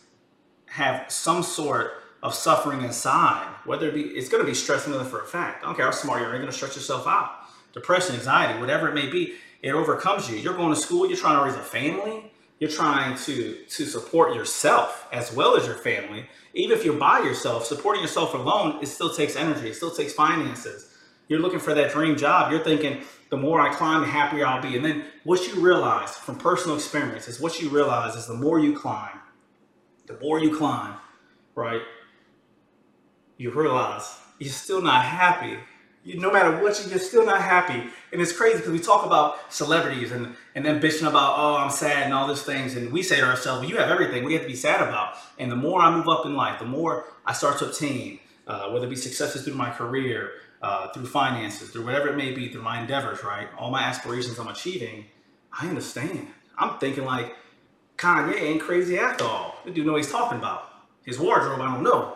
have 0.66 1.10
some 1.10 1.42
sort 1.42 1.94
of 2.22 2.34
suffering 2.34 2.82
inside, 2.82 3.48
whether 3.66 3.88
it 3.88 3.94
be, 3.94 4.02
it's 4.02 4.30
going 4.30 4.44
to 4.44 4.48
be 4.48 4.54
stressing 4.54 4.92
them 4.92 5.06
for 5.06 5.22
a 5.22 5.26
fact. 5.26 5.64
I 5.64 5.68
don't 5.68 5.76
care 5.76 5.86
how 5.86 5.92
smart 5.92 6.20
you 6.20 6.28
are, 6.28 6.32
you're 6.32 6.40
going 6.40 6.52
to 6.52 6.56
stress 6.56 6.76
yourself 6.76 7.08
out. 7.08 7.32
Depression, 7.74 8.16
anxiety, 8.16 8.60
whatever 8.60 8.90
it 8.90 8.94
may 8.94 9.08
be, 9.08 9.36
it 9.62 9.72
overcomes 9.72 10.30
you. 10.30 10.38
You're 10.38 10.56
going 10.56 10.74
to 10.74 10.80
school, 10.80 11.08
you're 11.08 11.18
trying 11.18 11.38
to 11.38 11.46
raise 11.46 11.56
a 11.56 11.64
family, 11.64 12.32
you're 12.60 12.70
trying 12.70 13.18
to, 13.18 13.58
to 13.68 13.86
support 13.86 14.36
yourself 14.36 15.08
as 15.12 15.34
well 15.34 15.56
as 15.56 15.66
your 15.66 15.76
family. 15.76 16.26
Even 16.54 16.78
if 16.78 16.84
you're 16.84 16.98
by 16.98 17.20
yourself, 17.20 17.66
supporting 17.66 18.02
yourself 18.02 18.34
alone, 18.34 18.80
it 18.82 18.88
still 18.88 19.14
takes 19.14 19.36
energy, 19.36 19.70
it 19.70 19.76
still 19.76 19.92
takes 19.92 20.14
finances. 20.14 20.90
You're 21.28 21.40
looking 21.40 21.60
for 21.60 21.76
that 21.76 21.92
dream 21.92 22.18
job. 22.18 22.52
You're 22.52 22.64
thinking, 22.64 23.04
the 23.30 23.38
more 23.38 23.62
I 23.62 23.74
climb, 23.74 24.02
the 24.02 24.08
happier 24.08 24.46
I'll 24.46 24.62
be. 24.62 24.76
And 24.76 24.84
then 24.84 25.06
what 25.24 25.48
you 25.48 25.62
realize 25.62 26.16
from 26.16 26.38
personal 26.38 26.76
experience 26.76 27.28
is 27.28 27.40
what 27.40 27.62
you 27.62 27.70
realize 27.70 28.16
is 28.16 28.26
the 28.28 28.34
more 28.34 28.60
you 28.60 28.78
climb, 28.78 29.20
the 30.08 30.18
more 30.20 30.40
you 30.40 30.58
climb, 30.58 30.96
right? 31.54 31.82
You 33.38 33.52
realize 33.52 34.18
you're 34.40 34.52
still 34.52 34.82
not 34.82 35.06
happy. 35.06 35.58
You, 36.10 36.20
no 36.20 36.32
matter 36.32 36.62
what 36.64 36.84
you, 36.84 36.90
you're 36.90 36.98
still 36.98 37.24
not 37.24 37.42
happy. 37.42 37.88
And 38.12 38.20
it's 38.20 38.32
crazy 38.32 38.58
because 38.58 38.72
we 38.72 38.80
talk 38.80 39.06
about 39.06 39.54
celebrities 39.54 40.12
and, 40.12 40.36
and 40.56 40.66
then 40.66 40.82
bitching 40.82 41.08
about, 41.08 41.36
oh, 41.38 41.58
I'm 41.58 41.70
sad 41.70 42.04
and 42.04 42.14
all 42.14 42.28
these 42.28 42.42
things. 42.42 42.76
And 42.76 42.92
we 42.92 43.04
say 43.04 43.18
to 43.18 43.26
ourselves, 43.26 43.70
you 43.70 43.78
have 43.78 43.92
everything 43.92 44.24
we 44.24 44.34
have 44.34 44.42
to 44.42 44.48
be 44.48 44.56
sad 44.56 44.82
about. 44.82 45.18
And 45.38 45.52
the 45.52 45.56
more 45.56 45.82
I 45.82 45.96
move 45.96 46.08
up 46.08 46.26
in 46.26 46.36
life, 46.36 46.58
the 46.58 46.66
more 46.66 47.06
I 47.28 47.34
start 47.34 47.60
to 47.60 47.68
obtain, 47.68 48.20
uh, 48.48 48.72
whether 48.72 48.88
it 48.88 48.90
be 48.90 48.96
successes 48.96 49.44
through 49.44 49.54
my 49.54 49.70
career, 49.70 50.32
uh, 50.64 50.92
through 50.94 51.06
finances, 51.06 51.70
through 51.70 51.86
whatever 51.86 52.08
it 52.08 52.18
may 52.18 52.34
be, 52.34 52.50
through 52.50 52.64
my 52.64 52.82
endeavors, 52.82 53.24
right? 53.24 53.48
All 53.56 53.70
my 53.70 53.84
aspirations 53.84 54.40
I'm 54.40 54.48
achieving, 54.48 55.06
I 55.54 55.68
understand. 55.68 56.28
I'm 56.58 56.80
thinking 56.80 57.06
like 57.06 57.36
Kanye 57.98 58.34
ain't 58.34 58.62
crazy 58.62 58.98
after 58.98 59.26
all. 59.26 59.60
The 59.64 59.70
dude 59.70 59.86
know 59.86 59.92
what 59.92 60.02
he's 60.02 60.12
talking 60.12 60.40
about. 60.40 60.74
His 61.06 61.20
wardrobe, 61.20 61.62
I 61.62 61.72
don't 61.72 61.84
know, 61.84 62.16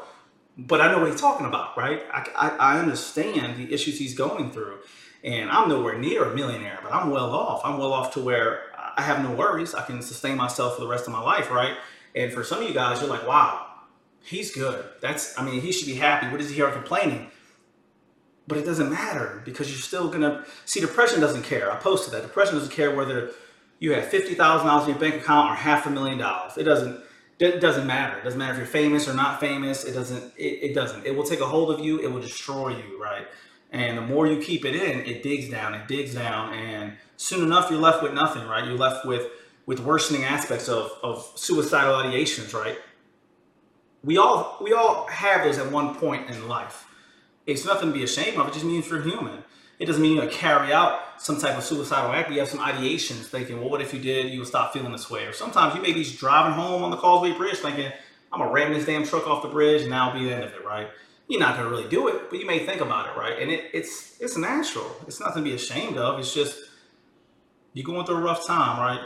but 0.58 0.82
I 0.82 0.92
know 0.92 1.00
what 1.00 1.12
he's 1.12 1.22
talking 1.22 1.46
about, 1.46 1.78
right? 1.78 2.04
I, 2.12 2.28
I, 2.36 2.50
I 2.76 2.80
understand 2.80 3.58
the 3.58 3.74
issues 3.74 3.98
he's 3.98 4.16
going 4.16 4.52
through, 4.52 4.80
and 5.24 5.50
I'm 5.50 5.70
nowhere 5.70 5.98
near 5.98 6.26
a 6.26 6.36
millionaire, 6.36 6.80
but 6.84 6.94
I'm 6.94 7.10
well 7.10 7.32
off. 7.34 7.62
I'm 7.64 7.78
well 7.78 7.94
off 7.94 8.14
to 8.14 8.22
where 8.22 8.64
I 8.96 9.02
have 9.02 9.24
no 9.24 9.32
worries. 9.32 9.74
I 9.74 9.84
can 9.84 10.02
sustain 10.02 10.38
myself 10.38 10.76
for 10.76 10.82
the 10.82 10.88
rest 10.88 11.08
of 11.08 11.14
my 11.14 11.22
life, 11.22 11.50
right? 11.50 11.76
And 12.16 12.32
for 12.32 12.44
some 12.44 12.62
of 12.62 12.68
you 12.68 12.74
guys, 12.74 13.02
you're 13.02 13.10
like, 13.10 13.28
wow, 13.28 13.66
he's 14.24 14.54
good. 14.54 14.86
That's, 15.02 15.38
I 15.38 15.44
mean, 15.44 15.62
he 15.62 15.72
should 15.72 15.88
be 15.88 15.96
happy. 15.96 16.30
What 16.30 16.40
is 16.42 16.50
he 16.50 16.56
here 16.56 16.70
complaining? 16.72 17.28
But 18.48 18.58
it 18.58 18.66
doesn't 18.66 18.90
matter 18.90 19.42
because 19.46 19.70
you're 19.70 19.80
still 19.80 20.10
gonna 20.10 20.46
see. 20.66 20.82
Depression 20.82 21.22
doesn't 21.22 21.44
care. 21.44 21.72
I 21.72 21.78
posted 21.78 22.14
that. 22.14 22.24
Depression 22.24 22.56
doesn't 22.56 22.74
care 22.74 22.94
whether 22.94 23.32
you 23.80 23.94
have 23.94 24.06
fifty 24.08 24.36
thousand 24.36 24.68
dollars 24.68 24.84
in 24.84 24.92
your 24.92 25.00
bank 25.00 25.22
account 25.22 25.52
or 25.52 25.56
half 25.56 25.86
a 25.86 25.90
million 25.90 26.18
dollars. 26.18 26.58
It 26.58 26.64
doesn't. 26.64 27.00
It 27.40 27.60
doesn't 27.60 27.88
matter. 27.88 28.18
It 28.20 28.24
doesn't 28.24 28.40
matter 28.40 28.54
if 28.54 28.58
you're 28.60 28.68
famous 28.68 29.08
or 29.08 29.14
not 29.14 29.40
famous. 29.40 29.84
It 29.84 29.94
doesn't. 29.94 30.34
It, 30.38 30.70
it 30.70 30.74
doesn't. 30.74 31.06
It 31.06 31.16
will 31.16 31.24
take 31.24 31.40
a 31.40 31.46
hold 31.46 31.72
of 31.72 31.84
you. 31.84 32.00
It 32.00 32.12
will 32.12 32.22
destroy 32.22 32.70
you. 32.70 33.02
Right. 33.02 33.28
And 33.72 33.98
the 33.98 34.02
more 34.02 34.28
you 34.28 34.40
keep 34.40 34.66
it 34.66 34.76
in, 34.76 35.00
it 35.02 35.24
digs 35.24 35.50
down. 35.50 35.74
It 35.74 35.88
digs 35.88 36.14
down, 36.14 36.54
and 36.54 36.94
soon 37.18 37.44
enough, 37.44 37.72
you're 37.72 37.80
left 37.80 38.04
with 38.04 38.14
nothing. 38.14 38.48
Right. 38.48 38.66
You're 38.66 38.78
left 38.78 39.06
with 39.06 39.30
with 39.66 39.80
worsening 39.80 40.24
aspects 40.24 40.70
of 40.70 40.92
of 41.02 41.32
suicidal 41.36 41.96
ideations. 41.96 42.54
Right. 42.54 42.78
We 44.04 44.18
all 44.18 44.58
we 44.62 44.74
all 44.74 45.08
have 45.08 45.44
those 45.44 45.58
at 45.58 45.72
one 45.72 45.96
point 45.96 46.30
in 46.30 46.48
life 46.48 46.86
it's 47.46 47.66
nothing 47.66 47.90
to 47.90 47.94
be 47.94 48.04
ashamed 48.04 48.38
of. 48.38 48.48
It 48.48 48.54
just 48.54 48.66
means 48.66 48.90
you're 48.90 49.02
human. 49.02 49.44
It 49.84 49.88
doesn't 49.88 50.02
mean 50.02 50.16
you're 50.16 50.24
gonna 50.24 50.34
carry 50.34 50.72
out 50.72 51.22
some 51.22 51.38
type 51.38 51.58
of 51.58 51.64
suicidal 51.66 52.14
act. 52.14 52.30
but 52.30 52.36
You 52.36 52.40
have 52.40 52.48
some 52.48 52.62
ideations 52.62 53.26
thinking, 53.26 53.60
well, 53.60 53.70
what 53.70 53.82
if 53.82 53.94
you 53.94 54.00
did? 54.00 54.32
You 54.32 54.40
would 54.40 54.48
stop 54.48 54.72
feeling 54.72 54.94
this 54.94 55.10
way. 55.10 55.26
Or 55.26 55.34
sometimes 55.34 55.76
you 55.76 55.82
may 55.82 55.92
be 55.92 56.06
driving 56.06 56.54
home 56.54 56.86
on 56.86 56.90
the 56.90 56.96
Causeway 56.96 57.34
Bridge 57.34 57.58
thinking, 57.58 57.92
I'm 58.32 58.40
going 58.40 58.50
to 58.50 58.54
ram 58.54 58.72
this 58.72 58.86
damn 58.86 59.04
truck 59.06 59.28
off 59.28 59.44
the 59.44 59.50
bridge 59.50 59.82
and 59.82 59.92
that'll 59.92 60.18
be 60.18 60.24
the 60.24 60.34
end 60.34 60.46
of 60.46 60.54
it, 60.54 60.64
right? 60.66 60.88
You're 61.28 61.42
not 61.42 61.58
gonna 61.58 61.70
really 61.70 61.90
do 61.90 62.08
it, 62.08 62.30
but 62.30 62.40
you 62.40 62.46
may 62.46 62.66
think 62.66 62.80
about 62.80 63.08
it, 63.08 63.20
right? 63.20 63.38
And 63.42 63.52
it, 63.52 63.72
it's 63.74 64.16
it's 64.22 64.38
natural. 64.38 64.90
It's 65.06 65.20
nothing 65.20 65.44
to 65.44 65.50
be 65.50 65.56
ashamed 65.56 65.98
of. 65.98 66.18
It's 66.18 66.34
just 66.34 66.58
you're 67.74 67.86
going 67.86 68.06
through 68.06 68.18
a 68.18 68.22
rough 68.22 68.48
time, 68.48 68.80
right? 68.80 69.06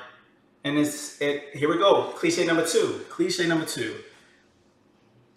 And 0.64 0.78
it's 0.78 1.20
it. 1.22 1.56
Here 1.56 1.70
we 1.70 1.78
go. 1.80 2.14
Cliche 2.16 2.46
number 2.46 2.66
two. 2.68 3.04
Cliche 3.10 3.48
number 3.48 3.66
two. 3.66 3.96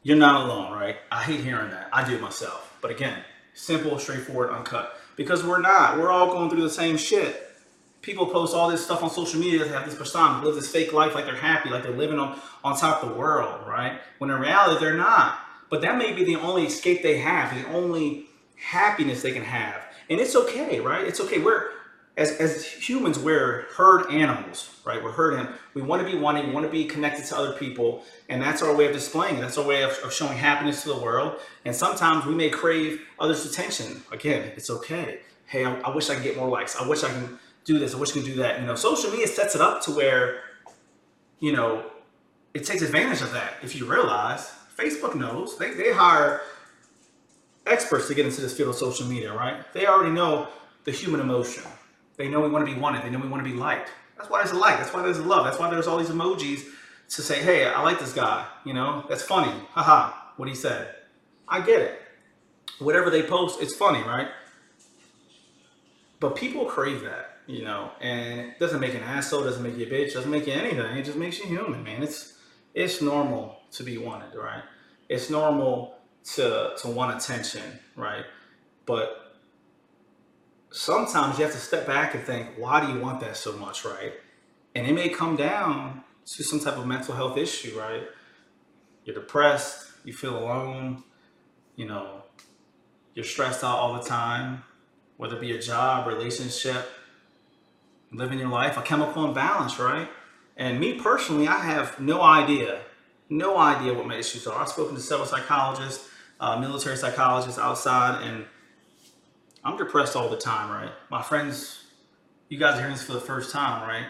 You're 0.02 0.18
not 0.18 0.44
alone, 0.44 0.72
right? 0.72 0.96
I 1.10 1.22
hate 1.22 1.40
hearing 1.40 1.70
that. 1.70 1.88
I 1.94 2.06
do 2.06 2.16
it 2.16 2.20
myself. 2.20 2.76
But 2.82 2.90
again, 2.90 3.22
simple, 3.54 3.98
straightforward, 3.98 4.50
uncut. 4.50 4.99
Because 5.20 5.44
we're 5.44 5.60
not. 5.60 5.98
We're 5.98 6.10
all 6.10 6.28
going 6.28 6.48
through 6.48 6.62
the 6.62 6.70
same 6.70 6.96
shit. 6.96 7.46
People 8.00 8.24
post 8.24 8.54
all 8.54 8.70
this 8.70 8.82
stuff 8.82 9.02
on 9.02 9.10
social 9.10 9.38
media. 9.38 9.62
They 9.62 9.68
have 9.68 9.84
this 9.84 9.94
persona, 9.94 10.42
live 10.42 10.54
this 10.54 10.70
fake 10.70 10.94
life 10.94 11.14
like 11.14 11.26
they're 11.26 11.36
happy, 11.36 11.68
like 11.68 11.82
they're 11.82 11.92
living 11.92 12.18
on, 12.18 12.40
on 12.64 12.74
top 12.74 13.02
of 13.02 13.10
the 13.10 13.14
world, 13.16 13.66
right? 13.68 14.00
When 14.16 14.30
in 14.30 14.40
reality, 14.40 14.82
they're 14.82 14.96
not. 14.96 15.38
But 15.68 15.82
that 15.82 15.98
may 15.98 16.14
be 16.14 16.24
the 16.24 16.36
only 16.36 16.64
escape 16.64 17.02
they 17.02 17.18
have, 17.18 17.54
the 17.54 17.70
only 17.70 18.28
happiness 18.56 19.20
they 19.20 19.32
can 19.32 19.42
have. 19.42 19.82
And 20.08 20.18
it's 20.18 20.34
okay, 20.34 20.80
right? 20.80 21.06
It's 21.06 21.20
okay. 21.20 21.36
We're 21.38 21.68
as, 22.16 22.32
as 22.32 22.66
humans, 22.66 23.18
we're 23.18 23.66
herd 23.76 24.10
animals, 24.10 24.80
right? 24.84 25.02
We're 25.02 25.12
herd 25.12 25.34
animals. 25.34 25.58
We 25.74 25.82
want 25.82 26.06
to 26.06 26.10
be 26.10 26.18
wanting, 26.18 26.48
we 26.48 26.52
want 26.52 26.66
to 26.66 26.72
be 26.72 26.84
connected 26.84 27.24
to 27.26 27.36
other 27.36 27.52
people, 27.54 28.04
and 28.28 28.42
that's 28.42 28.62
our 28.62 28.74
way 28.74 28.86
of 28.86 28.92
displaying 28.92 29.36
it. 29.36 29.40
That's 29.40 29.56
our 29.56 29.66
way 29.66 29.82
of, 29.82 29.92
of 30.04 30.12
showing 30.12 30.36
happiness 30.36 30.82
to 30.82 30.88
the 30.88 30.98
world. 30.98 31.38
And 31.64 31.74
sometimes 31.74 32.26
we 32.26 32.34
may 32.34 32.50
crave 32.50 33.00
others' 33.18 33.46
attention. 33.46 34.02
Again, 34.12 34.52
it's 34.56 34.70
okay. 34.70 35.20
Hey, 35.46 35.64
I, 35.64 35.80
I 35.80 35.94
wish 35.94 36.10
I 36.10 36.14
could 36.14 36.24
get 36.24 36.36
more 36.36 36.48
likes. 36.48 36.76
I 36.76 36.86
wish 36.86 37.04
I 37.04 37.08
can 37.08 37.38
do 37.64 37.78
this. 37.78 37.94
I 37.94 37.98
wish 37.98 38.10
I 38.10 38.14
can 38.14 38.24
do 38.24 38.34
that. 38.36 38.60
You 38.60 38.66
know, 38.66 38.74
social 38.74 39.10
media 39.10 39.26
sets 39.26 39.54
it 39.54 39.60
up 39.60 39.82
to 39.84 39.92
where, 39.92 40.42
you 41.38 41.52
know, 41.52 41.84
it 42.54 42.64
takes 42.64 42.82
advantage 42.82 43.22
of 43.22 43.32
that. 43.32 43.54
If 43.62 43.76
you 43.76 43.86
realize, 43.86 44.52
Facebook 44.76 45.14
knows 45.14 45.58
they, 45.58 45.72
they 45.72 45.92
hire 45.92 46.42
experts 47.66 48.08
to 48.08 48.14
get 48.14 48.26
into 48.26 48.40
this 48.40 48.56
field 48.56 48.70
of 48.70 48.76
social 48.76 49.06
media, 49.06 49.32
right? 49.32 49.72
They 49.72 49.86
already 49.86 50.10
know 50.10 50.48
the 50.84 50.90
human 50.90 51.20
emotion. 51.20 51.62
They 52.20 52.28
know 52.28 52.40
we 52.40 52.50
want 52.50 52.66
to 52.68 52.74
be 52.74 52.78
wanted. 52.78 53.02
They 53.02 53.08
know 53.08 53.18
we 53.18 53.28
want 53.28 53.42
to 53.42 53.50
be 53.50 53.56
liked. 53.56 53.90
That's 54.18 54.28
why 54.28 54.42
there's 54.42 54.54
a 54.54 54.58
like. 54.58 54.76
That's 54.76 54.92
why 54.92 55.00
there's 55.00 55.16
a 55.16 55.22
love. 55.22 55.46
That's 55.46 55.58
why 55.58 55.70
there's 55.70 55.86
all 55.86 55.96
these 55.96 56.10
emojis 56.10 56.66
to 57.08 57.22
say, 57.22 57.40
hey, 57.42 57.64
I 57.64 57.80
like 57.82 57.98
this 57.98 58.12
guy. 58.12 58.46
You 58.66 58.74
know, 58.74 59.06
that's 59.08 59.22
funny. 59.22 59.50
Haha, 59.70 60.12
what 60.36 60.46
he 60.46 60.54
said. 60.54 60.96
I 61.48 61.62
get 61.62 61.80
it. 61.80 61.98
Whatever 62.78 63.08
they 63.08 63.22
post, 63.22 63.62
it's 63.62 63.74
funny, 63.74 64.02
right? 64.02 64.28
But 66.20 66.36
people 66.36 66.66
crave 66.66 67.00
that, 67.04 67.38
you 67.46 67.64
know, 67.64 67.90
and 68.02 68.40
it 68.40 68.58
doesn't 68.58 68.80
make 68.80 68.92
an 68.92 69.02
asshole, 69.02 69.42
doesn't 69.44 69.62
make 69.62 69.78
you 69.78 69.86
a 69.86 69.88
bitch, 69.88 70.12
doesn't 70.12 70.30
make 70.30 70.46
you 70.46 70.52
anything. 70.52 70.98
It 70.98 71.04
just 71.06 71.16
makes 71.16 71.38
you 71.38 71.46
human, 71.46 71.82
man. 71.82 72.02
It's 72.02 72.34
it's 72.74 73.00
normal 73.00 73.60
to 73.72 73.82
be 73.82 73.96
wanted, 73.96 74.36
right? 74.36 74.62
It's 75.08 75.30
normal 75.30 75.94
to 76.34 76.74
to 76.82 76.88
want 76.88 77.16
attention, 77.16 77.80
right? 77.96 78.26
But 78.84 79.19
sometimes 80.70 81.38
you 81.38 81.44
have 81.44 81.52
to 81.52 81.60
step 81.60 81.86
back 81.86 82.14
and 82.14 82.24
think, 82.24 82.48
why 82.56 82.84
do 82.84 82.92
you 82.92 83.00
want 83.00 83.20
that 83.20 83.36
so 83.36 83.52
much, 83.56 83.84
right? 83.84 84.12
And 84.74 84.86
it 84.86 84.92
may 84.92 85.08
come 85.08 85.36
down 85.36 86.04
to 86.26 86.44
some 86.44 86.60
type 86.60 86.76
of 86.76 86.86
mental 86.86 87.14
health 87.14 87.36
issue, 87.36 87.78
right? 87.78 88.04
You're 89.04 89.16
depressed, 89.16 89.90
you 90.04 90.12
feel 90.12 90.38
alone, 90.38 91.02
you 91.76 91.86
know, 91.86 92.22
you're 93.14 93.24
stressed 93.24 93.64
out 93.64 93.76
all 93.76 93.94
the 93.94 94.08
time, 94.08 94.62
whether 95.16 95.36
it 95.36 95.40
be 95.40 95.56
a 95.56 95.60
job, 95.60 96.06
relationship, 96.06 96.88
living 98.12 98.38
your 98.38 98.48
life, 98.48 98.76
a 98.76 98.82
chemical 98.82 99.24
imbalance, 99.24 99.78
right? 99.78 100.08
And 100.56 100.78
me 100.78 100.94
personally, 100.94 101.48
I 101.48 101.58
have 101.58 101.98
no 101.98 102.22
idea, 102.22 102.82
no 103.28 103.56
idea 103.56 103.94
what 103.94 104.06
my 104.06 104.16
issues 104.16 104.46
are. 104.46 104.60
I've 104.60 104.68
spoken 104.68 104.94
to 104.94 105.00
several 105.00 105.26
psychologists, 105.26 106.08
uh, 106.38 106.58
military 106.60 106.96
psychologists 106.96 107.58
outside, 107.58 108.22
and 108.22 108.44
I'm 109.64 109.76
depressed 109.76 110.16
all 110.16 110.28
the 110.28 110.36
time, 110.36 110.70
right? 110.70 110.90
My 111.10 111.22
friends, 111.22 111.84
you 112.48 112.58
guys 112.58 112.74
are 112.74 112.78
hearing 112.78 112.94
this 112.94 113.02
for 113.02 113.12
the 113.12 113.20
first 113.20 113.52
time, 113.52 113.86
right? 113.86 114.06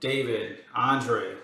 David, 0.00 0.58
Andre, 0.74 1.34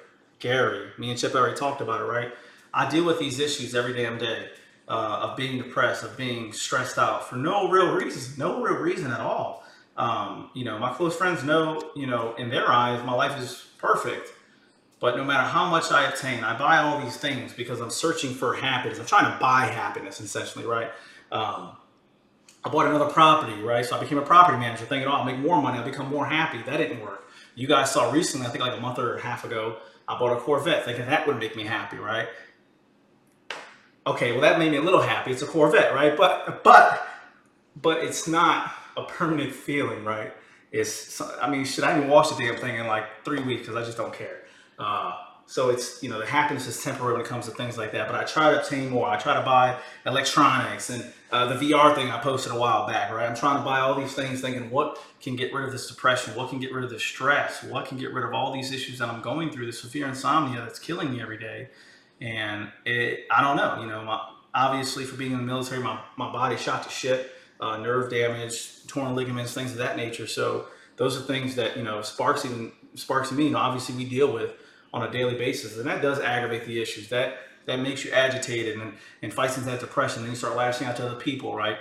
Gary, 0.41 0.89
me 0.99 1.11
and 1.11 1.19
Chip 1.19 1.35
already 1.35 1.57
talked 1.57 1.81
about 1.81 2.01
it, 2.01 2.05
right? 2.05 2.33
I 2.73 2.89
deal 2.89 3.05
with 3.05 3.19
these 3.19 3.39
issues 3.39 3.75
every 3.75 3.93
damn 3.93 4.19
day 4.19 4.49
uh, 4.89 5.29
of 5.31 5.37
being 5.37 5.59
depressed, 5.59 6.03
of 6.03 6.17
being 6.17 6.53
stressed 6.53 6.99
out 6.99 7.29
for 7.29 7.37
no 7.37 7.69
real 7.69 7.95
reason, 7.95 8.35
no 8.39 8.61
real 8.61 8.75
reason 8.77 9.11
at 9.13 9.21
all. 9.21 9.65
Um, 9.97 10.51
you 10.55 10.65
know, 10.65 10.77
my 10.79 10.93
close 10.93 11.15
friends 11.15 11.45
know, 11.45 11.93
you 11.95 12.07
know, 12.07 12.35
in 12.35 12.51
their 12.51 12.69
eyes, 12.69 13.05
my 13.05 13.15
life 13.15 13.41
is 13.41 13.65
perfect. 13.79 14.31
But 14.99 15.17
no 15.17 15.25
matter 15.25 15.47
how 15.47 15.69
much 15.69 15.93
I 15.93 16.09
obtain, 16.09 16.43
I 16.43 16.59
buy 16.59 16.79
all 16.79 17.01
these 17.01 17.17
things 17.17 17.53
because 17.53 17.81
I'm 17.81 17.91
searching 17.91 18.35
for 18.35 18.55
happiness. 18.55 18.99
I'm 18.99 19.07
trying 19.07 19.33
to 19.33 19.39
buy 19.39 19.67
happiness, 19.67 20.21
essentially, 20.21 20.65
right? 20.65 20.91
Um, 21.31 21.77
I 22.65 22.71
bought 22.71 22.87
another 22.87 23.07
property, 23.13 23.61
right? 23.63 23.85
So 23.85 23.97
I 23.97 24.01
became 24.01 24.19
a 24.19 24.23
property 24.23 24.59
manager, 24.59 24.87
thinking, 24.87 25.07
oh, 25.07 25.13
I'll 25.13 25.25
make 25.25 25.39
more 25.39 25.61
money, 25.61 25.79
I'll 25.79 25.85
become 25.85 26.09
more 26.09 26.27
happy. 26.27 26.63
That 26.63 26.79
didn't 26.79 27.01
work. 27.01 27.29
You 27.55 27.67
guys 27.69 27.93
saw 27.93 28.11
recently, 28.11 28.47
I 28.47 28.51
think 28.51 28.65
like 28.65 28.77
a 28.77 28.81
month 28.81 28.99
or 28.99 29.17
a 29.17 29.21
half 29.21 29.45
ago, 29.45 29.77
I 30.09 30.19
bought 30.19 30.37
a 30.37 30.41
Corvette, 30.41 30.85
thinking 30.85 31.07
that 31.07 31.27
would 31.27 31.39
make 31.39 31.57
me 31.57 31.65
happy, 31.65 31.99
right? 31.99 32.29
Okay, 34.07 34.33
well 34.33 34.43
that 34.43 34.59
made 34.59 34.71
me 34.71 34.79
a 34.79 34.83
little 34.83 35.01
happy. 35.01 35.31
It's 35.31 35.43
a 35.43 35.47
Corvette, 35.47 35.95
right? 35.95 36.17
But 36.17 36.63
but 36.63 37.07
but 37.81 38.05
it's 38.05 38.29
not 38.29 38.73
a 38.97 39.05
permanent 39.05 39.53
feeling, 39.53 40.05
right? 40.05 40.33
It's 40.73 41.21
I 41.41 41.49
mean, 41.49 41.65
should 41.65 41.85
I 41.85 41.97
even 41.97 42.09
wash 42.09 42.31
the 42.31 42.37
damn 42.37 42.57
thing 42.57 42.77
in 42.79 42.87
like 42.87 43.25
three 43.25 43.43
weeks 43.43 43.63
because 43.63 43.77
I 43.77 43.85
just 43.85 43.97
don't 43.97 44.13
care. 44.13 44.43
Uh, 44.79 45.13
so 45.47 45.71
it's 45.71 46.03
you 46.03 46.09
know 46.09 46.19
the 46.19 46.27
happiness 46.27 46.67
is 46.67 46.83
temporary 46.83 47.15
when 47.15 47.23
it 47.23 47.29
comes 47.29 47.47
to 47.47 47.53
things 47.53 47.77
like 47.77 47.93
that. 47.93 48.09
But 48.09 48.17
I 48.17 48.25
try 48.25 48.53
to 48.53 48.61
obtain 48.61 48.91
more. 48.91 49.09
I 49.09 49.17
try 49.17 49.35
to 49.35 49.43
buy 49.43 49.79
electronics 50.07 50.91
and 50.91 51.05
uh, 51.31 51.55
the 51.55 51.67
VR 51.67 51.95
thing 51.95 52.11
I 52.11 52.21
posted 52.21 52.53
a 52.53 52.59
while 52.59 52.87
back. 52.87 53.13
Right, 53.13 53.29
I'm 53.29 53.37
trying 53.37 53.59
to 53.59 53.65
buy 53.65 53.81
all 53.81 53.95
these 53.95 54.15
things, 54.15 54.41
thinking 54.41 54.71
what 54.71 54.99
can 55.21 55.37
get 55.37 55.53
rid 55.53 55.65
of 55.65 55.73
this 55.73 55.89
depression, 55.89 56.35
what 56.35 56.51
can 56.51 56.61
get 56.61 56.73
rid 56.73 56.85
of 56.85 56.91
this 56.91 57.03
stress, 57.03 57.63
what 57.65 57.87
can 57.87 57.99
get 57.99 58.13
rid 58.13 58.25
of 58.25 58.33
all 58.33 58.53
these 58.53 58.73
issues 58.73 58.99
that 58.99 59.09
I'm 59.09 59.21
going 59.21 59.51
through, 59.51 59.67
this 59.67 59.81
severe 59.81 60.09
insomnia 60.09 60.61
that's 60.61 60.79
killing 60.79 61.13
me 61.13 61.21
every 61.21 61.39
day. 61.39 61.69
And 62.21 62.71
it, 62.85 63.27
I 63.31 63.43
don't 63.43 63.57
know. 63.57 63.81
You 63.81 63.87
know, 63.87 64.05
my, 64.05 64.21
obviously 64.55 65.05
for 65.05 65.17
being 65.17 65.33
in 65.33 65.39
the 65.39 65.45
military, 65.45 65.83
my 65.83 66.01
my 66.17 66.33
body 66.33 66.57
shot 66.57 66.85
to 66.85 66.91
shit, 66.91 67.33
uh, 67.61 67.77
nerve 67.77 68.11
damage, 68.11 68.87
torn 68.87 69.15
ligaments, 69.15 69.53
things 69.53 69.73
of 69.73 69.79
that 69.79 69.97
nature. 69.97 70.27
So 70.27 70.67
those 70.97 71.17
are 71.17 71.23
things 71.23 71.55
that 71.57 71.77
you 71.77 71.83
know 71.83 72.03
sparks 72.03 72.45
even 72.45 72.73
sparks 72.95 73.31
in 73.31 73.37
me. 73.37 73.45
You 73.45 73.51
know, 73.51 73.59
obviously 73.59 73.95
we 73.97 74.05
deal 74.05 74.33
with 74.33 74.53
on 74.95 75.03
a 75.03 75.11
daily 75.11 75.35
basis, 75.35 75.77
and 75.77 75.87
that 75.87 76.01
does 76.01 76.21
aggravate 76.21 76.65
the 76.67 76.81
issues. 76.81 77.09
That 77.09 77.39
that 77.67 77.81
makes 77.81 78.05
you 78.05 78.13
agitated 78.13 78.79
and, 78.79 78.95
and 79.23 79.35
fights 79.35 79.57
into 79.57 79.69
that 79.71 79.81
depression. 79.81 80.23
Then 80.23 80.31
you 80.31 80.37
start 80.37 80.55
lashing 80.55 80.87
out 80.87 80.97
to 80.97 81.07
other 81.07 81.17
people, 81.17 81.57
right? 81.57 81.79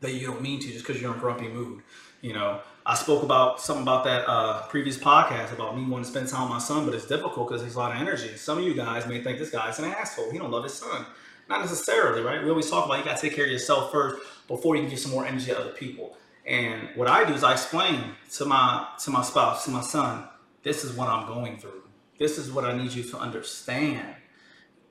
That 0.00 0.14
you 0.14 0.26
don't 0.26 0.42
mean 0.42 0.60
to 0.60 0.66
just 0.66 0.84
because 0.84 1.00
you're 1.00 1.12
in 1.12 1.16
a 1.16 1.20
grumpy 1.20 1.48
mood. 1.48 1.82
You 2.22 2.32
know, 2.32 2.60
I 2.84 2.94
spoke 2.94 3.22
about 3.22 3.60
something 3.60 3.82
about 3.82 4.02
that 4.04 4.28
uh, 4.28 4.62
previous 4.66 4.98
podcast 4.98 5.52
about 5.52 5.76
me 5.76 5.84
wanting 5.84 6.04
to 6.04 6.10
spend 6.10 6.28
time 6.28 6.42
with 6.42 6.50
my 6.50 6.58
son, 6.58 6.86
but 6.86 6.94
it's 6.94 7.06
difficult 7.06 7.48
because 7.48 7.62
he's 7.62 7.76
a 7.76 7.78
lot 7.78 7.94
of 7.94 8.00
energy. 8.00 8.36
Some 8.36 8.58
of 8.58 8.64
you 8.64 8.74
guys 8.74 9.06
may 9.06 9.22
think 9.22 9.38
this 9.38 9.50
guy's 9.50 9.78
an 9.78 9.84
asshole. 9.84 10.32
He 10.32 10.38
don't 10.38 10.50
love 10.50 10.64
his 10.64 10.74
son. 10.74 11.06
Not 11.48 11.60
necessarily, 11.60 12.22
right? 12.22 12.42
We 12.42 12.50
always 12.50 12.68
talk 12.68 12.86
about 12.86 12.98
you 12.98 13.04
got 13.04 13.16
to 13.16 13.22
take 13.22 13.36
care 13.36 13.44
of 13.44 13.50
yourself 13.50 13.92
first 13.92 14.26
before 14.48 14.74
you 14.74 14.82
can 14.82 14.90
give 14.90 14.98
some 14.98 15.12
more 15.12 15.26
energy 15.26 15.46
to 15.46 15.60
other 15.60 15.72
people. 15.72 16.16
And 16.46 16.88
what 16.96 17.08
I 17.08 17.24
do 17.24 17.34
is 17.34 17.44
I 17.44 17.52
explain 17.52 18.14
to 18.32 18.44
my 18.46 18.88
to 19.04 19.10
my 19.10 19.22
spouse, 19.22 19.64
to 19.66 19.70
my 19.70 19.82
son, 19.82 20.24
this 20.62 20.82
is 20.82 20.94
what 20.94 21.08
I'm 21.08 21.26
going 21.26 21.58
through 21.58 21.83
this 22.18 22.38
is 22.38 22.52
what 22.52 22.64
I 22.64 22.76
need 22.76 22.92
you 22.92 23.02
to 23.04 23.18
understand. 23.18 24.14